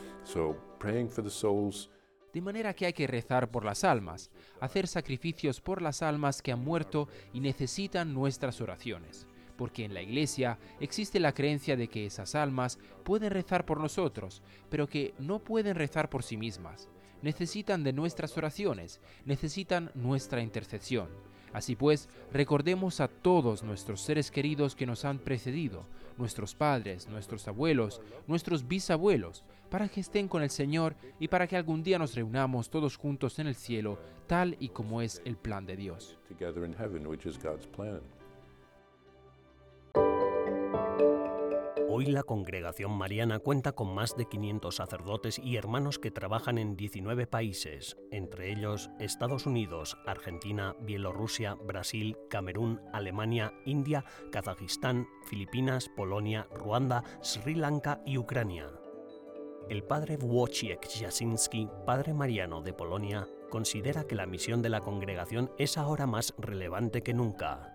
De 2.31 2.41
manera 2.41 2.73
que 2.73 2.85
hay 2.85 2.93
que 2.93 3.07
rezar 3.07 3.51
por 3.51 3.65
las 3.65 3.83
almas, 3.83 4.31
hacer 4.61 4.87
sacrificios 4.87 5.59
por 5.59 5.81
las 5.81 6.01
almas 6.01 6.41
que 6.41 6.53
han 6.53 6.63
muerto 6.63 7.09
y 7.33 7.41
necesitan 7.41 8.13
nuestras 8.13 8.61
oraciones 8.61 9.27
porque 9.59 9.83
en 9.83 9.93
la 9.93 10.01
Iglesia 10.01 10.57
existe 10.79 11.19
la 11.19 11.33
creencia 11.33 11.75
de 11.75 11.89
que 11.89 12.05
esas 12.05 12.33
almas 12.33 12.79
pueden 13.03 13.29
rezar 13.29 13.65
por 13.65 13.81
nosotros, 13.81 14.41
pero 14.69 14.87
que 14.87 15.13
no 15.19 15.39
pueden 15.39 15.75
rezar 15.75 16.09
por 16.09 16.23
sí 16.23 16.37
mismas. 16.37 16.87
Necesitan 17.21 17.83
de 17.83 17.91
nuestras 17.91 18.37
oraciones, 18.37 19.01
necesitan 19.25 19.91
nuestra 19.95 20.41
intercesión. 20.41 21.09
Así 21.51 21.75
pues, 21.75 22.07
recordemos 22.31 23.01
a 23.01 23.09
todos 23.09 23.61
nuestros 23.61 23.99
seres 23.99 24.31
queridos 24.31 24.75
que 24.77 24.85
nos 24.85 25.03
han 25.03 25.19
precedido, 25.19 25.83
nuestros 26.17 26.55
padres, 26.55 27.09
nuestros 27.09 27.45
abuelos, 27.49 28.01
nuestros 28.27 28.65
bisabuelos, 28.65 29.43
para 29.69 29.89
que 29.89 29.99
estén 29.99 30.29
con 30.29 30.41
el 30.41 30.51
Señor 30.51 30.95
y 31.19 31.27
para 31.27 31.47
que 31.47 31.57
algún 31.57 31.83
día 31.83 31.99
nos 31.99 32.15
reunamos 32.15 32.69
todos 32.69 32.95
juntos 32.95 33.39
en 33.39 33.47
el 33.47 33.55
cielo, 33.55 33.99
tal 34.25 34.55
y 34.61 34.69
como 34.69 35.01
es 35.01 35.21
el 35.25 35.35
plan 35.35 35.65
de 35.65 35.75
Dios. 35.75 36.17
Hoy 41.91 42.05
la 42.05 42.21
congregación 42.21 42.91
mariana 42.91 43.39
cuenta 43.39 43.71
con 43.71 43.95
más 43.95 44.15
de 44.15 44.25
500 44.25 44.75
sacerdotes 44.75 45.39
y 45.39 45.55
hermanos 45.55 45.97
que 45.97 46.11
trabajan 46.11 46.59
en 46.59 46.75
19 46.75 47.25
países, 47.25 47.97
entre 48.11 48.51
ellos 48.51 48.91
Estados 48.99 49.47
Unidos, 49.47 49.97
Argentina, 50.05 50.75
Bielorrusia, 50.81 51.55
Brasil, 51.55 52.15
Camerún, 52.29 52.79
Alemania, 52.93 53.55
India, 53.65 54.05
Kazajistán, 54.31 55.07
Filipinas, 55.25 55.89
Polonia, 55.89 56.47
Ruanda, 56.53 57.03
Sri 57.21 57.55
Lanka 57.55 58.03
y 58.05 58.19
Ucrania. 58.19 58.67
El 59.67 59.83
padre 59.83 60.17
Wojciech 60.17 60.87
Jasinski, 60.87 61.67
padre 61.87 62.13
mariano 62.13 62.61
de 62.61 62.73
Polonia, 62.73 63.27
considera 63.49 64.03
que 64.03 64.13
la 64.13 64.27
misión 64.27 64.61
de 64.61 64.69
la 64.69 64.81
congregación 64.81 65.49
es 65.57 65.75
ahora 65.75 66.05
más 66.05 66.35
relevante 66.37 67.01
que 67.01 67.15
nunca. 67.15 67.73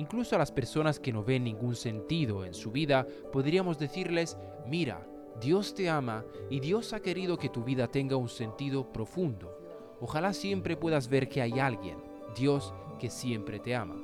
Incluso 0.00 0.34
a 0.34 0.38
las 0.38 0.50
personas 0.50 0.98
que 0.98 1.12
no 1.12 1.22
ven 1.22 1.44
ningún 1.44 1.76
sentido 1.76 2.46
en 2.46 2.54
su 2.54 2.70
vida, 2.70 3.06
podríamos 3.30 3.78
decirles, 3.78 4.38
mira, 4.66 5.06
Dios 5.38 5.74
te 5.74 5.90
ama 5.90 6.24
y 6.48 6.58
Dios 6.58 6.94
ha 6.94 7.00
querido 7.00 7.36
que 7.36 7.50
tu 7.50 7.64
vida 7.64 7.86
tenga 7.86 8.16
un 8.16 8.30
sentido 8.30 8.90
profundo. 8.90 9.54
Ojalá 10.00 10.32
siempre 10.32 10.74
puedas 10.74 11.06
ver 11.10 11.28
que 11.28 11.42
hay 11.42 11.58
alguien, 11.58 11.98
Dios, 12.34 12.72
que 12.98 13.10
siempre 13.10 13.58
te 13.58 13.74
ama. 13.74 14.00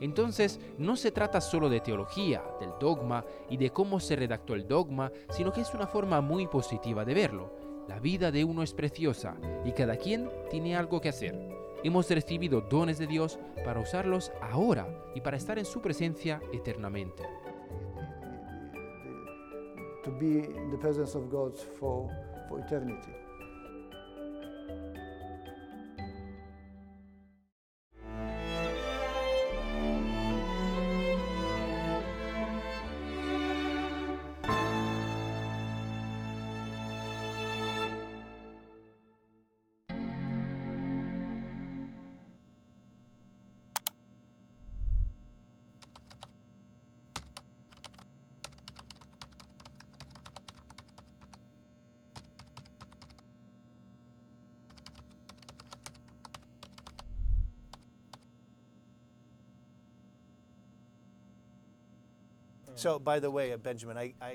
Entonces, 0.00 0.60
no 0.78 0.94
se 0.94 1.10
trata 1.10 1.40
solo 1.40 1.68
de 1.68 1.80
teología, 1.80 2.44
del 2.60 2.70
dogma 2.78 3.24
y 3.48 3.56
de 3.56 3.70
cómo 3.70 3.98
se 3.98 4.14
redactó 4.14 4.54
el 4.54 4.68
dogma, 4.68 5.10
sino 5.30 5.52
que 5.52 5.62
es 5.62 5.74
una 5.74 5.88
forma 5.88 6.20
muy 6.20 6.46
positiva 6.46 7.04
de 7.04 7.14
verlo. 7.14 7.52
La 7.88 7.98
vida 7.98 8.30
de 8.30 8.44
uno 8.44 8.62
es 8.62 8.72
preciosa 8.72 9.36
y 9.64 9.72
cada 9.72 9.96
quien 9.96 10.30
tiene 10.48 10.76
algo 10.76 11.00
que 11.00 11.08
hacer. 11.08 11.36
Hemos 11.82 12.10
recibido 12.10 12.60
dones 12.60 12.98
de 12.98 13.06
Dios 13.06 13.38
para 13.64 13.80
usarlos 13.80 14.32
ahora 14.42 14.86
y 15.14 15.20
para 15.20 15.36
estar 15.36 15.58
en 15.58 15.64
su 15.64 15.80
presencia 15.80 16.40
eternamente. 16.52 17.22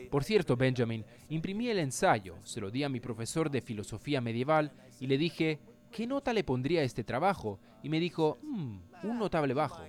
Por 0.09 0.23
cierto, 0.23 0.55
Benjamin, 0.55 1.05
imprimí 1.29 1.69
el 1.69 1.79
ensayo, 1.79 2.35
se 2.43 2.61
lo 2.61 2.71
di 2.71 2.83
a 2.83 2.89
mi 2.89 2.99
profesor 2.99 3.49
de 3.49 3.61
filosofía 3.61 4.21
medieval 4.21 4.71
y 4.99 5.07
le 5.07 5.17
dije, 5.17 5.59
¿qué 5.91 6.07
nota 6.07 6.33
le 6.33 6.43
pondría 6.43 6.81
a 6.81 6.83
este 6.83 7.03
trabajo? 7.03 7.59
Y 7.83 7.89
me 7.89 7.99
dijo, 7.99 8.37
"Mm, 8.41 8.77
un 9.03 9.19
notable 9.19 9.53
bajo. 9.53 9.83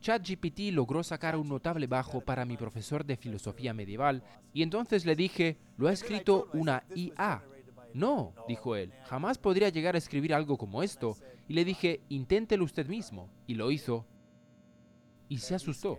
ChatGPT 0.00 0.72
logró 0.72 1.02
sacar 1.02 1.36
un 1.36 1.48
notable 1.48 1.86
bajo 1.86 2.20
para 2.20 2.44
mi 2.44 2.56
profesor 2.56 3.04
de 3.04 3.16
filosofía 3.16 3.72
medieval 3.74 4.22
y 4.52 4.62
entonces 4.62 5.04
le 5.04 5.16
dije, 5.16 5.56
lo 5.76 5.88
ha 5.88 5.92
escrito 5.92 6.48
una 6.52 6.84
IA. 6.94 7.42
No, 7.94 8.34
dijo 8.46 8.76
él, 8.76 8.92
jamás 9.04 9.38
podría 9.38 9.70
llegar 9.70 9.94
a 9.94 9.98
escribir 9.98 10.34
algo 10.34 10.58
como 10.58 10.82
esto. 10.82 11.16
Y 11.48 11.54
le 11.54 11.64
dije, 11.64 12.00
inténtelo 12.08 12.64
usted 12.64 12.86
mismo. 12.88 13.30
Y 13.46 13.54
lo 13.54 13.70
hizo. 13.70 14.04
Y 15.28 15.38
se 15.38 15.54
asustó. 15.54 15.98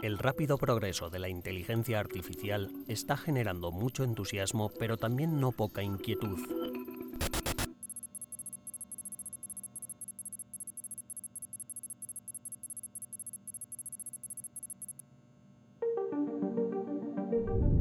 El 0.00 0.16
rápido 0.16 0.58
progreso 0.58 1.10
de 1.10 1.18
la 1.18 1.28
inteligencia 1.28 1.98
artificial 1.98 2.70
está 2.86 3.16
generando 3.16 3.72
mucho 3.72 4.04
entusiasmo, 4.04 4.70
pero 4.78 4.96
también 4.96 5.40
no 5.40 5.50
poca 5.50 5.82
inquietud. 5.82 6.38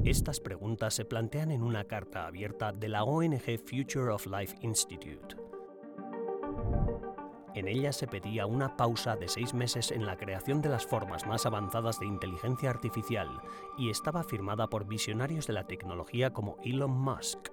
Estas 0.03 0.39
preguntas 0.39 0.95
se 0.95 1.05
plantean 1.05 1.51
en 1.51 1.61
una 1.61 1.83
carta 1.83 2.25
abierta 2.25 2.71
de 2.71 2.87
la 2.87 3.03
ONG 3.03 3.59
Future 3.59 4.09
of 4.09 4.25
Life 4.25 4.55
Institute. 4.61 5.46
En 7.57 7.67
ella 7.67 7.91
se 7.91 8.05
pedía 8.05 8.45
una 8.45 8.77
pausa 8.77 9.15
de 9.15 9.27
seis 9.27 9.55
meses 9.55 9.89
en 9.89 10.05
la 10.05 10.15
creación 10.15 10.61
de 10.61 10.69
las 10.69 10.85
formas 10.85 11.25
más 11.25 11.47
avanzadas 11.47 11.99
de 11.99 12.05
inteligencia 12.05 12.69
artificial 12.69 13.41
y 13.79 13.89
estaba 13.89 14.23
firmada 14.23 14.69
por 14.69 14.85
visionarios 14.85 15.47
de 15.47 15.53
la 15.53 15.65
tecnología 15.65 16.31
como 16.31 16.57
Elon 16.63 16.91
Musk. 16.91 17.49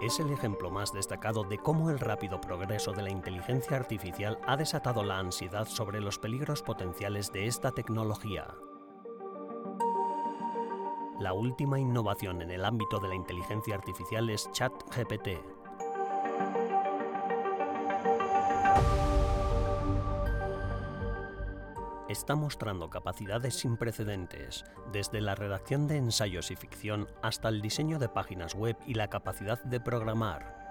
Es 0.00 0.18
el 0.20 0.32
ejemplo 0.32 0.70
más 0.70 0.94
destacado 0.94 1.44
de 1.44 1.58
cómo 1.58 1.90
el 1.90 1.98
rápido 1.98 2.40
progreso 2.40 2.92
de 2.92 3.02
la 3.02 3.10
inteligencia 3.10 3.76
artificial 3.76 4.38
ha 4.46 4.56
desatado 4.56 5.04
la 5.04 5.18
ansiedad 5.18 5.66
sobre 5.66 6.00
los 6.00 6.18
peligros 6.18 6.62
potenciales 6.62 7.30
de 7.30 7.46
esta 7.46 7.72
tecnología. 7.72 8.54
La 11.20 11.34
última 11.34 11.78
innovación 11.78 12.40
en 12.40 12.52
el 12.52 12.64
ámbito 12.64 13.00
de 13.00 13.08
la 13.08 13.16
inteligencia 13.16 13.74
artificial 13.74 14.30
es 14.30 14.50
ChatGPT, 14.52 15.28
está 22.12 22.36
mostrando 22.36 22.88
capacidades 22.88 23.54
sin 23.54 23.76
precedentes, 23.76 24.64
desde 24.92 25.20
la 25.20 25.34
redacción 25.34 25.88
de 25.88 25.96
ensayos 25.96 26.50
y 26.50 26.56
ficción 26.56 27.08
hasta 27.22 27.48
el 27.48 27.60
diseño 27.60 27.98
de 27.98 28.08
páginas 28.08 28.54
web 28.54 28.76
y 28.86 28.94
la 28.94 29.08
capacidad 29.08 29.62
de 29.64 29.80
programar. 29.80 30.62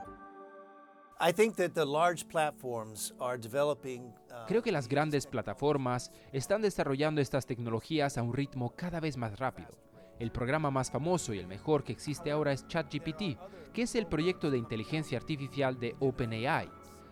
Creo 4.47 4.63
que 4.63 4.71
las 4.71 4.87
grandes 4.87 5.27
plataformas 5.27 6.11
están 6.31 6.63
desarrollando 6.63 7.21
estas 7.21 7.45
tecnologías 7.45 8.17
a 8.17 8.23
un 8.23 8.33
ritmo 8.33 8.73
cada 8.75 8.99
vez 8.99 9.17
más 9.17 9.37
rápido. 9.37 9.69
El 10.17 10.31
programa 10.31 10.71
más 10.71 10.89
famoso 10.89 11.33
y 11.33 11.39
el 11.39 11.47
mejor 11.47 11.83
que 11.83 11.91
existe 11.91 12.31
ahora 12.31 12.53
es 12.53 12.67
ChatGPT, 12.67 13.37
que 13.71 13.83
es 13.83 13.95
el 13.95 14.07
proyecto 14.07 14.49
de 14.49 14.57
inteligencia 14.57 15.17
artificial 15.17 15.79
de 15.79 15.95
OpenAI. 15.99 16.69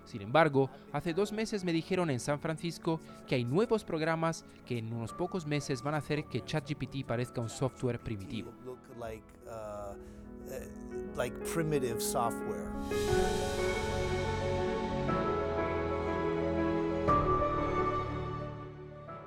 Sin 0.10 0.24
embargo, 0.24 0.72
hace 0.92 1.14
dos 1.14 1.32
meses 1.32 1.64
me 1.64 1.72
dijeron 1.72 2.10
en 2.10 2.20
San 2.20 2.40
Francisco 2.40 3.00
que 3.28 3.36
hay 3.36 3.46
nuevos 3.46 3.84
programas 3.84 4.44
que 4.66 4.80
en 4.80 4.92
unos 4.92 5.14
pocos 5.14 5.46
meses 5.46 5.84
van 5.84 5.94
a 5.94 5.98
hacer 5.98 6.26
que 6.26 6.44
ChatGPT 6.44 7.06
parezca 7.06 7.42
un 7.42 7.50
software 7.50 8.00
primitivo. 8.00 8.52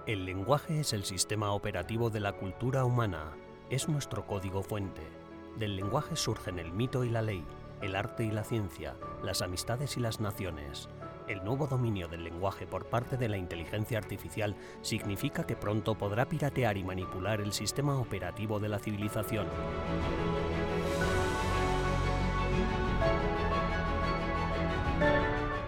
El 0.07 0.25
lenguaje 0.27 0.81
es 0.81 0.92
el 0.92 1.05
sistema 1.05 1.53
operativo 1.53 2.11
de 2.11 2.18
la 2.18 2.33
cultura 2.33 2.85
humana, 2.85 3.31
es 3.71 3.88
nuestro 3.88 4.27
código 4.27 4.64
fuente. 4.64 5.03
Del 5.61 5.77
lenguaje 5.77 6.16
surgen 6.16 6.59
el 6.59 6.73
mito 6.73 7.05
y 7.05 7.11
la 7.11 7.23
ley, 7.23 7.45
el 7.83 7.97
arte 7.97 8.25
y 8.25 8.31
la 8.31 8.45
ciencia, 8.45 8.95
las 9.23 9.42
amistades 9.42 9.97
y 9.97 10.01
las 10.01 10.21
naciones. 10.21 10.88
El 11.29 11.45
nuevo 11.45 11.66
dominio 11.66 12.09
del 12.09 12.25
lenguaje 12.25 12.66
por 12.66 12.87
parte 12.87 13.16
de 13.16 13.29
la 13.29 13.37
inteligencia 13.37 13.99
artificial 13.99 14.57
significa 14.81 15.45
que 15.45 15.57
pronto 15.57 15.97
podrá 15.97 16.29
piratear 16.29 16.77
y 16.77 16.85
manipular 16.85 17.40
el 17.40 17.53
sistema 17.53 17.99
operativo 17.99 18.61
de 18.61 18.68
la 18.68 18.79
civilización. 18.79 19.47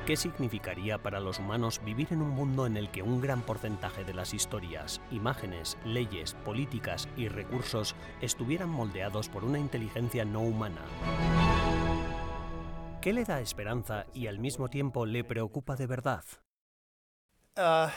¿Qué 0.07 0.17
significaría 0.17 0.99
para 0.99 1.19
los 1.19 1.39
humanos 1.39 1.81
vivir 1.83 2.09
en 2.11 2.21
un 2.21 2.29
mundo 2.29 2.67
en 2.67 2.77
el 2.77 2.91
que 2.91 3.01
un 3.01 3.23
gran 3.23 3.41
porcentaje 3.41 4.05
de 4.05 4.13
las 4.13 4.35
historias, 4.35 5.01
imágenes, 5.11 5.79
leyes, 5.87 6.35
políticas 6.45 7.09
y 7.17 7.29
recursos 7.29 7.97
estuvieran 8.21 8.69
moldeados 8.69 9.31
por 9.31 9.45
una 9.45 9.59
inteligencia 9.59 10.27
no 10.27 10.43
humana? 10.43 10.83
¿Qué 13.05 13.13
le 13.13 13.25
da 13.25 13.39
esperanza 13.39 14.07
y 14.15 14.29
al 14.29 14.39
mismo 14.39 14.71
tiempo 14.71 15.05
le 15.05 15.25
preocupa 15.25 15.77
de 15.77 15.87
verdad? 15.87 16.25
Uh, 17.55 17.91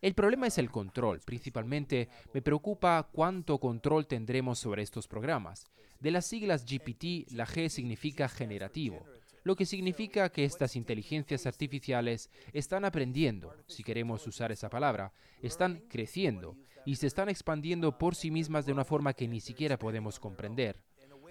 el 0.00 0.14
problema 0.14 0.46
es 0.46 0.56
el 0.56 0.70
control. 0.70 1.20
Principalmente 1.20 2.08
me 2.32 2.40
preocupa 2.40 3.10
cuánto 3.12 3.58
control 3.58 4.06
tendremos 4.06 4.58
sobre 4.58 4.80
estos 4.80 5.06
programas. 5.06 5.66
De 5.98 6.10
las 6.10 6.24
siglas 6.24 6.64
GPT, 6.64 7.30
la 7.32 7.44
G 7.44 7.68
significa 7.68 8.26
generativo, 8.26 9.04
lo 9.44 9.54
que 9.54 9.66
significa 9.66 10.30
que 10.30 10.46
estas 10.46 10.76
inteligencias 10.76 11.44
artificiales 11.44 12.30
están 12.54 12.86
aprendiendo, 12.86 13.54
si 13.66 13.82
queremos 13.82 14.26
usar 14.26 14.50
esa 14.50 14.70
palabra, 14.70 15.12
están 15.42 15.82
creciendo 15.90 16.56
y 16.86 16.96
se 16.96 17.06
están 17.06 17.28
expandiendo 17.28 17.98
por 17.98 18.14
sí 18.14 18.30
mismas 18.30 18.64
de 18.64 18.72
una 18.72 18.86
forma 18.86 19.12
que 19.12 19.28
ni 19.28 19.40
siquiera 19.40 19.78
podemos 19.78 20.18
comprender. 20.18 20.82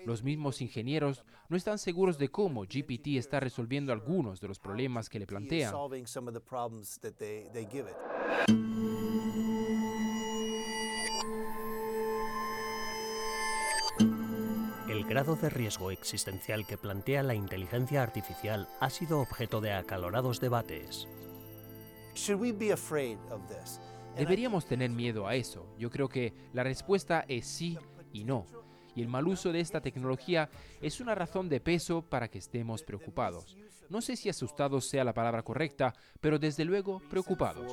Los 0.06 0.24
mismos 0.24 0.62
ingenieros 0.62 1.24
no 1.50 1.58
están 1.58 1.78
seguros 1.78 2.18
de 2.18 2.30
cómo 2.30 2.64
GPT 2.64 3.18
está 3.18 3.40
resolviendo 3.40 3.92
algunos 3.92 4.40
de 4.40 4.48
los 4.48 4.60
problemas 4.60 5.10
que 5.10 5.20
le 5.20 5.28
plantean. 5.28 5.74
El 14.88 15.06
grado 15.06 15.36
de 15.36 15.50
riesgo 15.50 15.92
existencial 15.92 16.66
que 16.66 16.78
plantea 16.78 17.24
la 17.24 17.36
inteligencia 17.36 18.04
artificial 18.04 18.68
ha 18.80 18.90
sido 18.90 19.20
objeto 19.20 19.62
de 19.62 19.74
acalorados 19.74 20.40
debates. 20.40 21.08
¿Deberíamos 24.16 24.66
tener 24.66 24.90
miedo 24.90 25.28
a 25.28 25.36
eso? 25.36 25.66
Yo 25.78 25.90
creo 25.90 26.10
que 26.10 26.34
la 26.54 26.64
respuesta 26.64 27.26
es 27.28 27.46
sí 27.46 27.78
y 28.12 28.24
no 28.24 28.46
y 29.00 29.02
el 29.02 29.08
mal 29.08 29.30
uso 29.30 29.54
de 29.54 29.62
esta 29.62 29.80
tecnología 29.80 30.50
es 30.82 31.00
una 31.00 31.16
razón 31.16 31.48
de 31.48 31.62
peso 31.62 32.02
para 32.02 32.28
que 32.28 32.38
estemos 32.38 32.84
preocupados. 32.84 33.56
No 33.88 34.02
sé 34.02 34.18
si 34.18 34.28
asustados 34.28 34.90
sea 34.90 35.06
la 35.06 35.14
palabra 35.14 35.42
correcta, 35.42 35.96
pero 36.20 36.38
desde 36.38 36.66
luego 36.66 37.02
preocupados. 37.10 37.72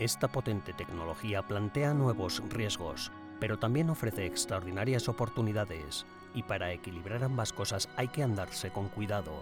Esta 0.00 0.26
potente 0.26 0.72
tecnología 0.72 1.46
plantea 1.46 1.94
nuevos 1.94 2.42
riesgos, 2.50 3.12
pero 3.38 3.56
también 3.56 3.88
ofrece 3.88 4.26
extraordinarias 4.26 5.08
oportunidades, 5.08 6.04
y 6.34 6.42
para 6.42 6.72
equilibrar 6.72 7.22
ambas 7.22 7.52
cosas 7.52 7.88
hay 7.96 8.08
que 8.08 8.24
andarse 8.24 8.70
con 8.70 8.88
cuidado. 8.88 9.32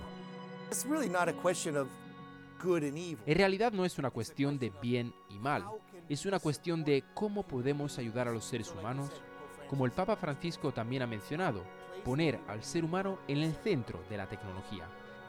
En 3.27 3.37
realidad 3.37 3.73
no 3.73 3.85
es 3.85 3.99
una 3.99 4.11
cuestión 4.11 4.59
de 4.59 4.71
bien 4.81 5.13
y 5.31 5.39
mal, 5.39 5.65
es 6.13 6.27
una 6.27 6.39
cuestión 6.39 6.85
de 6.85 7.05
cómo 7.15 7.43
podemos 7.43 7.99
ayudar 7.99 8.29
a 8.29 8.33
los 8.33 8.45
seres 8.45 8.71
humanos, 8.71 9.11
como 9.69 9.87
el 9.87 9.93
Papa 9.93 10.17
Francisco 10.17 10.71
también 10.71 11.03
ha 11.03 11.07
mencionado, 11.07 11.63
poner 12.05 12.39
al 12.49 12.63
ser 12.63 12.85
humano 12.85 13.19
en 13.29 13.39
el 13.39 13.55
centro 13.55 14.03
de 14.11 14.19
la 14.19 14.29
tecnología. 14.29 14.85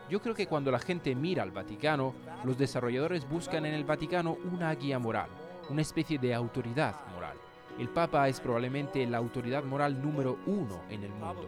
Yo 0.09 0.21
creo 0.21 0.35
que 0.35 0.47
cuando 0.47 0.71
la 0.71 0.79
gente 0.79 1.15
mira 1.15 1.43
al 1.43 1.51
Vaticano, 1.51 2.13
los 2.43 2.57
desarrolladores 2.57 3.27
buscan 3.29 3.65
en 3.65 3.73
el 3.73 3.85
Vaticano 3.85 4.37
una 4.51 4.75
guía 4.75 4.99
moral, 4.99 5.29
una 5.69 5.81
especie 5.81 6.19
de 6.19 6.33
autoridad 6.33 6.95
moral. 7.13 7.37
El 7.79 7.87
Papa 7.87 8.27
es 8.27 8.41
probablemente 8.41 9.07
la 9.07 9.19
autoridad 9.19 9.63
moral 9.63 10.01
número 10.01 10.37
uno 10.45 10.81
en 10.89 11.03
el 11.03 11.11
mundo. 11.11 11.47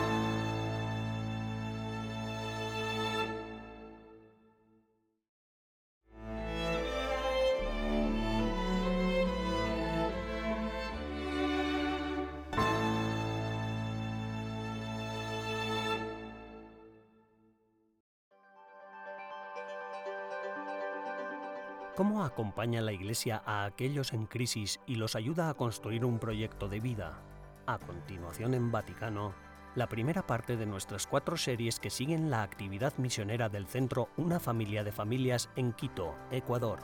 ¿Cómo 22.01 22.23
acompaña 22.23 22.81
la 22.81 22.93
Iglesia 22.93 23.43
a 23.45 23.63
aquellos 23.63 24.11
en 24.11 24.25
crisis 24.25 24.79
y 24.87 24.95
los 24.95 25.15
ayuda 25.15 25.51
a 25.51 25.53
construir 25.53 26.03
un 26.03 26.17
proyecto 26.17 26.67
de 26.67 26.79
vida? 26.79 27.21
A 27.67 27.77
continuación 27.77 28.55
en 28.55 28.71
Vaticano, 28.71 29.35
la 29.75 29.87
primera 29.87 30.25
parte 30.25 30.57
de 30.57 30.65
nuestras 30.65 31.05
cuatro 31.05 31.37
series 31.37 31.79
que 31.79 31.91
siguen 31.91 32.31
la 32.31 32.41
actividad 32.41 32.97
misionera 32.97 33.49
del 33.49 33.67
centro 33.67 34.09
Una 34.17 34.39
familia 34.39 34.83
de 34.83 34.91
familias 34.91 35.51
en 35.55 35.73
Quito, 35.73 36.15
Ecuador. 36.31 36.79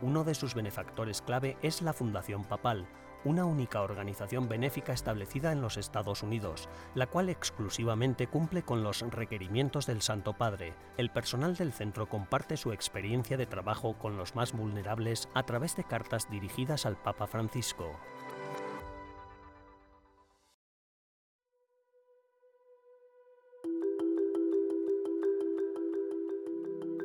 Uno 0.00 0.24
de 0.24 0.34
sus 0.34 0.54
benefactores 0.54 1.20
clave 1.20 1.58
es 1.60 1.82
la 1.82 1.92
Fundación 1.92 2.42
Papal, 2.42 2.86
una 3.24 3.44
única 3.44 3.82
organización 3.82 4.48
benéfica 4.48 4.92
establecida 4.92 5.52
en 5.52 5.60
los 5.60 5.76
Estados 5.76 6.22
Unidos, 6.22 6.68
la 6.94 7.06
cual 7.06 7.28
exclusivamente 7.28 8.26
cumple 8.26 8.62
con 8.62 8.82
los 8.82 9.00
requerimientos 9.00 9.86
del 9.86 10.02
Santo 10.02 10.34
Padre. 10.34 10.74
El 10.96 11.10
personal 11.10 11.56
del 11.56 11.72
centro 11.72 12.08
comparte 12.08 12.56
su 12.56 12.72
experiencia 12.72 13.36
de 13.36 13.46
trabajo 13.46 13.98
con 13.98 14.16
los 14.16 14.34
más 14.34 14.52
vulnerables 14.52 15.28
a 15.34 15.44
través 15.44 15.76
de 15.76 15.84
cartas 15.84 16.30
dirigidas 16.30 16.86
al 16.86 16.96
Papa 16.96 17.26
Francisco. 17.26 17.90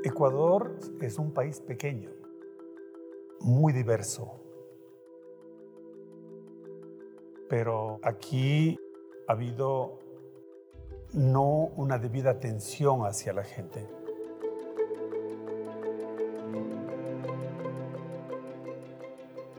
Ecuador 0.03 0.79
es 1.01 1.17
un 1.17 1.33
país 1.33 1.59
pequeño, 1.59 2.09
muy 3.41 3.73
diverso, 3.73 4.48
pero 7.49 7.99
aquí 8.03 8.79
ha 9.27 9.33
habido 9.33 9.99
no 11.13 11.71
una 11.75 11.97
debida 11.97 12.29
atención 12.29 13.05
hacia 13.05 13.33
la 13.33 13.43
gente. 13.43 13.85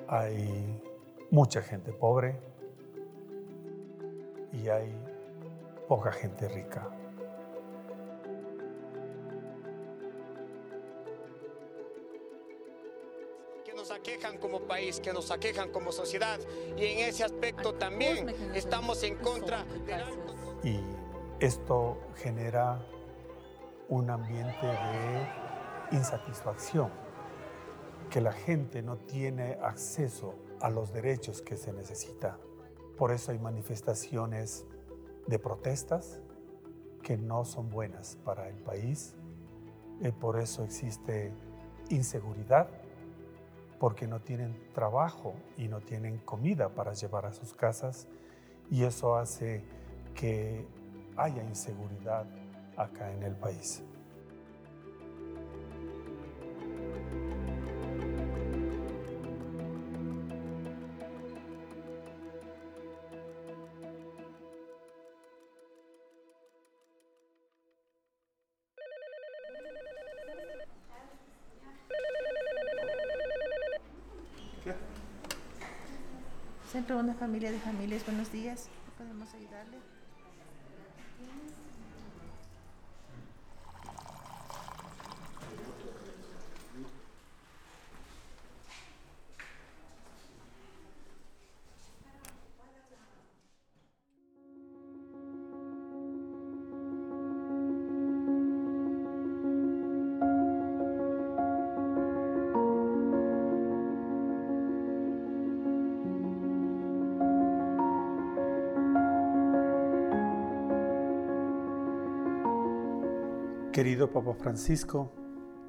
Hay 0.06 0.80
mucha 1.30 1.62
gente 1.62 1.92
pobre 1.92 2.36
y 4.52 4.68
hay 4.68 4.94
poca 5.88 6.12
gente 6.12 6.48
rica. 6.48 6.88
Como 14.40 14.60
país, 14.60 15.00
que 15.00 15.12
nos 15.12 15.30
aquejan 15.30 15.70
como 15.70 15.92
sociedad 15.92 16.40
y 16.76 16.84
en 16.84 16.98
ese 17.08 17.24
aspecto 17.24 17.74
también 17.74 18.34
estamos 18.54 19.02
en 19.02 19.16
contra 19.16 19.64
de... 19.64 20.68
Y 20.68 20.80
esto 21.38 21.98
genera 22.16 22.84
un 23.88 24.10
ambiente 24.10 24.66
de 24.66 25.96
insatisfacción, 25.96 26.90
que 28.08 28.20
la 28.20 28.32
gente 28.32 28.82
no 28.82 28.96
tiene 28.96 29.58
acceso 29.62 30.34
a 30.60 30.70
los 30.70 30.92
derechos 30.92 31.42
que 31.42 31.56
se 31.56 31.72
necesita. 31.72 32.38
Por 32.96 33.12
eso 33.12 33.32
hay 33.32 33.38
manifestaciones 33.38 34.64
de 35.26 35.38
protestas 35.38 36.20
que 37.02 37.16
no 37.16 37.44
son 37.44 37.70
buenas 37.70 38.16
para 38.24 38.48
el 38.48 38.56
país. 38.56 39.14
y 40.00 40.08
eh, 40.08 40.12
por 40.12 40.38
eso 40.38 40.64
existe 40.64 41.32
inseguridad 41.88 42.68
porque 43.80 44.06
no 44.06 44.20
tienen 44.20 44.54
trabajo 44.74 45.34
y 45.56 45.66
no 45.66 45.80
tienen 45.80 46.18
comida 46.18 46.68
para 46.68 46.92
llevar 46.92 47.24
a 47.24 47.32
sus 47.32 47.54
casas 47.54 48.06
y 48.70 48.84
eso 48.84 49.16
hace 49.16 49.64
que 50.14 50.66
haya 51.16 51.42
inseguridad 51.42 52.26
acá 52.76 53.10
en 53.10 53.22
el 53.22 53.34
país. 53.34 53.82
Centro 76.70 76.98
Una 76.98 77.14
Familia 77.14 77.50
de 77.50 77.58
Familias, 77.58 78.06
buenos 78.06 78.30
días. 78.30 78.68
¿Podemos 78.96 79.34
ayudarle? 79.34 79.78
Querido 113.80 114.10
Papa 114.10 114.34
Francisco, 114.34 115.10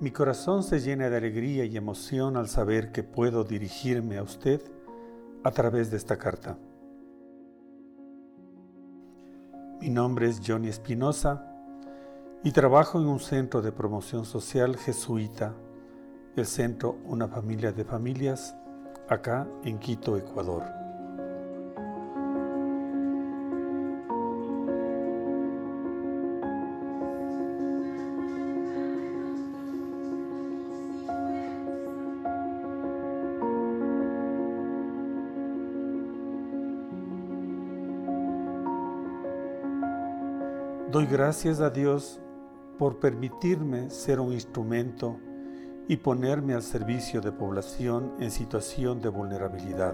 mi 0.02 0.12
corazón 0.12 0.64
se 0.64 0.82
llena 0.82 1.10
de 1.10 1.16
alegría 1.16 1.64
y 1.64 1.78
emoción 1.78 2.36
al 2.36 2.50
saber 2.50 2.92
que 2.92 3.04
puedo 3.04 3.46
dirigirme 3.46 4.18
a 4.18 4.24
usted 4.24 4.62
a 5.46 5.52
través 5.52 5.92
de 5.92 5.96
esta 5.96 6.18
carta. 6.18 6.58
Mi 9.80 9.90
nombre 9.90 10.28
es 10.28 10.42
Johnny 10.46 10.68
Espinosa 10.68 11.56
y 12.44 12.52
trabajo 12.52 13.00
en 13.00 13.08
un 13.08 13.22
centro 13.22 13.62
de 13.62 13.72
promoción 13.72 14.26
social 14.26 14.76
jesuita, 14.76 15.56
el 16.36 16.46
centro 16.46 16.98
Una 17.06 17.30
Familia 17.30 17.72
de 17.72 17.86
Familias, 17.86 18.58
acá 19.08 19.48
en 19.64 19.80
Quito, 19.80 20.18
Ecuador. 20.18 20.81
Gracias 41.12 41.60
a 41.60 41.70
Dios 41.70 42.22
por 42.80 42.98
permitirme 42.98 43.90
ser 43.90 44.22
un 44.22 44.32
instrumento 44.32 45.20
y 45.90 45.98
ponerme 45.98 46.54
al 46.54 46.62
servicio 46.62 47.20
de 47.20 47.34
población 47.34 48.14
en 48.22 48.32
situación 48.32 49.02
de 49.02 49.10
vulnerabilidad. 49.10 49.94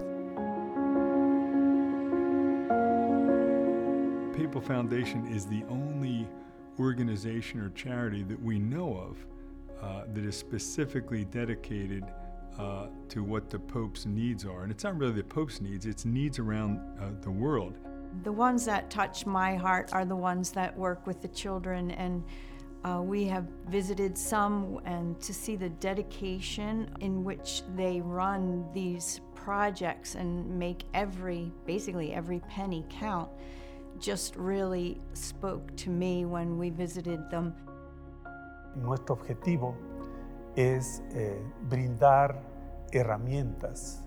Papal 4.32 4.62
Foundation 4.62 5.25
is 5.25 5.47
the 5.47 5.63
only 5.71 6.27
organization 6.77 7.62
or 7.62 7.71
charity 7.73 8.21
that 8.21 8.39
we 8.39 8.60
know 8.60 8.95
of 8.95 9.17
uh, 9.82 10.03
that 10.13 10.23
is 10.23 10.36
specifically 10.36 11.25
dedicated 11.25 12.03
uh, 12.60 12.89
to 13.10 13.23
what 13.23 13.49
the 13.49 13.58
Pope's 13.58 14.06
needs 14.06 14.45
are. 14.45 14.62
And 14.62 14.71
it's 14.71 14.84
not 14.84 14.95
really 14.95 15.13
the 15.13 15.23
Pope's 15.23 15.62
needs, 15.62 15.88
it's 15.88 16.06
needs 16.06 16.38
around 16.38 16.80
uh, 17.01 17.10
the 17.21 17.32
world. 17.32 17.73
The 18.23 18.32
ones 18.32 18.65
that 18.65 18.89
touch 18.89 19.25
my 19.25 19.56
heart 19.56 19.93
are 19.93 20.06
the 20.06 20.15
ones 20.15 20.51
that 20.51 20.75
work 20.77 21.06
with 21.06 21.21
the 21.21 21.27
children, 21.30 21.91
and 21.91 22.23
uh, 22.84 23.01
we 23.01 23.25
have 23.25 23.45
visited 23.67 24.17
some, 24.17 24.80
and 24.86 25.19
to 25.21 25.34
see 25.34 25.56
the 25.56 25.69
dedication 25.69 26.89
in 26.99 27.23
which 27.23 27.63
they 27.75 28.01
run 28.01 28.65
these 28.73 29.21
projects 29.36 30.15
and 30.15 30.60
make 30.60 30.84
every, 30.93 31.51
basically 31.65 32.13
every 32.13 32.39
penny 32.49 32.86
count, 32.89 33.30
just 33.99 34.36
really 34.36 34.99
spoke 35.13 35.75
to 35.75 35.89
me 35.89 36.25
when 36.25 36.58
we 36.58 36.69
visited 36.69 37.30
them. 37.30 37.53
Nuestro 38.75 39.15
objetivo 39.15 39.75
es 40.56 41.01
eh, 41.13 41.39
brindar 41.69 42.41
herramientas 42.91 44.03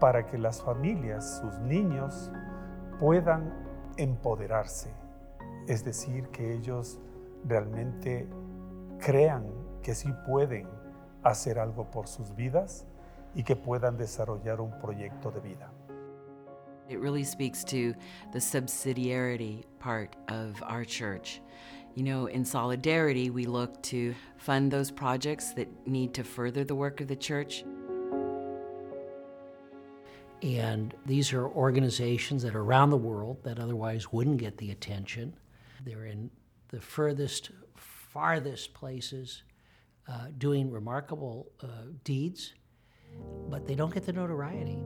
para 0.00 0.26
que 0.26 0.38
las 0.38 0.60
familias, 0.60 1.40
sus 1.40 1.54
niños, 1.60 2.30
puedan 2.98 3.52
empoderarse, 3.96 4.90
es 5.68 5.84
decir, 5.84 6.28
que 6.28 6.54
ellos 6.54 6.98
realmente 7.44 8.28
crean 8.98 9.44
que 9.82 9.94
sí 9.94 10.12
pueden 10.26 10.68
hacer 11.22 11.58
algo 11.58 11.90
por 11.90 12.06
sus 12.06 12.34
vidas 12.34 12.86
y 13.34 13.42
que 13.42 13.56
puedan 13.56 13.96
desarrollar 13.96 14.60
un 14.60 14.72
proyecto 14.80 15.30
de 15.30 15.40
vida. 15.40 15.70
It 16.88 17.00
really 17.00 17.24
speaks 17.24 17.64
to 17.64 17.94
the 18.32 18.38
subsidiarity 18.38 19.64
part 19.78 20.14
of 20.28 20.62
our 20.62 20.84
church. 20.84 21.40
You 21.94 22.04
know, 22.04 22.26
in 22.26 22.44
solidarity, 22.44 23.30
we 23.30 23.46
look 23.46 23.82
to 23.84 24.14
fund 24.36 24.70
those 24.70 24.90
projects 24.90 25.52
that 25.52 25.68
need 25.86 26.14
to 26.14 26.24
further 26.24 26.64
the 26.64 26.74
work 26.74 27.00
of 27.00 27.08
the 27.08 27.16
church. 27.16 27.64
And 30.42 30.92
these 31.06 31.32
are 31.32 31.46
organizations 31.46 32.42
that 32.42 32.54
are 32.56 32.62
around 32.62 32.90
the 32.90 32.96
world 32.96 33.42
that 33.44 33.60
otherwise 33.60 34.12
wouldn't 34.12 34.38
get 34.38 34.58
the 34.58 34.72
attention. 34.72 35.34
They're 35.84 36.06
in 36.06 36.30
the 36.68 36.80
furthest, 36.80 37.50
farthest 37.76 38.74
places 38.74 39.44
uh, 40.08 40.26
doing 40.38 40.70
remarkable 40.70 41.52
uh, 41.62 41.66
deeds, 42.02 42.54
but 43.48 43.68
they 43.68 43.76
don't 43.76 43.94
get 43.94 44.04
the 44.04 44.12
notoriety. 44.12 44.78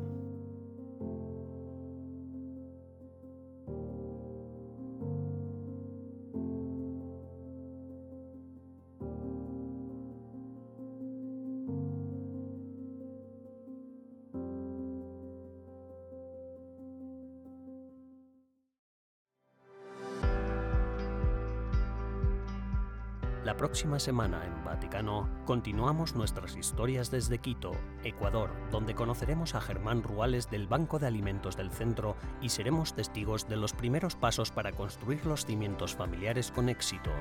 La 23.46 23.56
próxima 23.56 24.00
semana 24.00 24.44
en 24.44 24.64
Vaticano 24.64 25.28
continuamos 25.44 26.16
nuestras 26.16 26.56
historias 26.56 27.12
desde 27.12 27.38
Quito, 27.38 27.70
Ecuador, 28.02 28.50
donde 28.72 28.96
conoceremos 28.96 29.54
a 29.54 29.60
Germán 29.60 30.02
Ruales 30.02 30.50
del 30.50 30.66
Banco 30.66 30.98
de 30.98 31.06
Alimentos 31.06 31.56
del 31.56 31.70
Centro 31.70 32.16
y 32.40 32.48
seremos 32.48 32.96
testigos 32.96 33.48
de 33.48 33.54
los 33.54 33.72
primeros 33.72 34.16
pasos 34.16 34.50
para 34.50 34.72
construir 34.72 35.24
los 35.26 35.46
cimientos 35.46 35.94
familiares 35.94 36.50
con 36.50 36.68
éxito. 36.68 37.12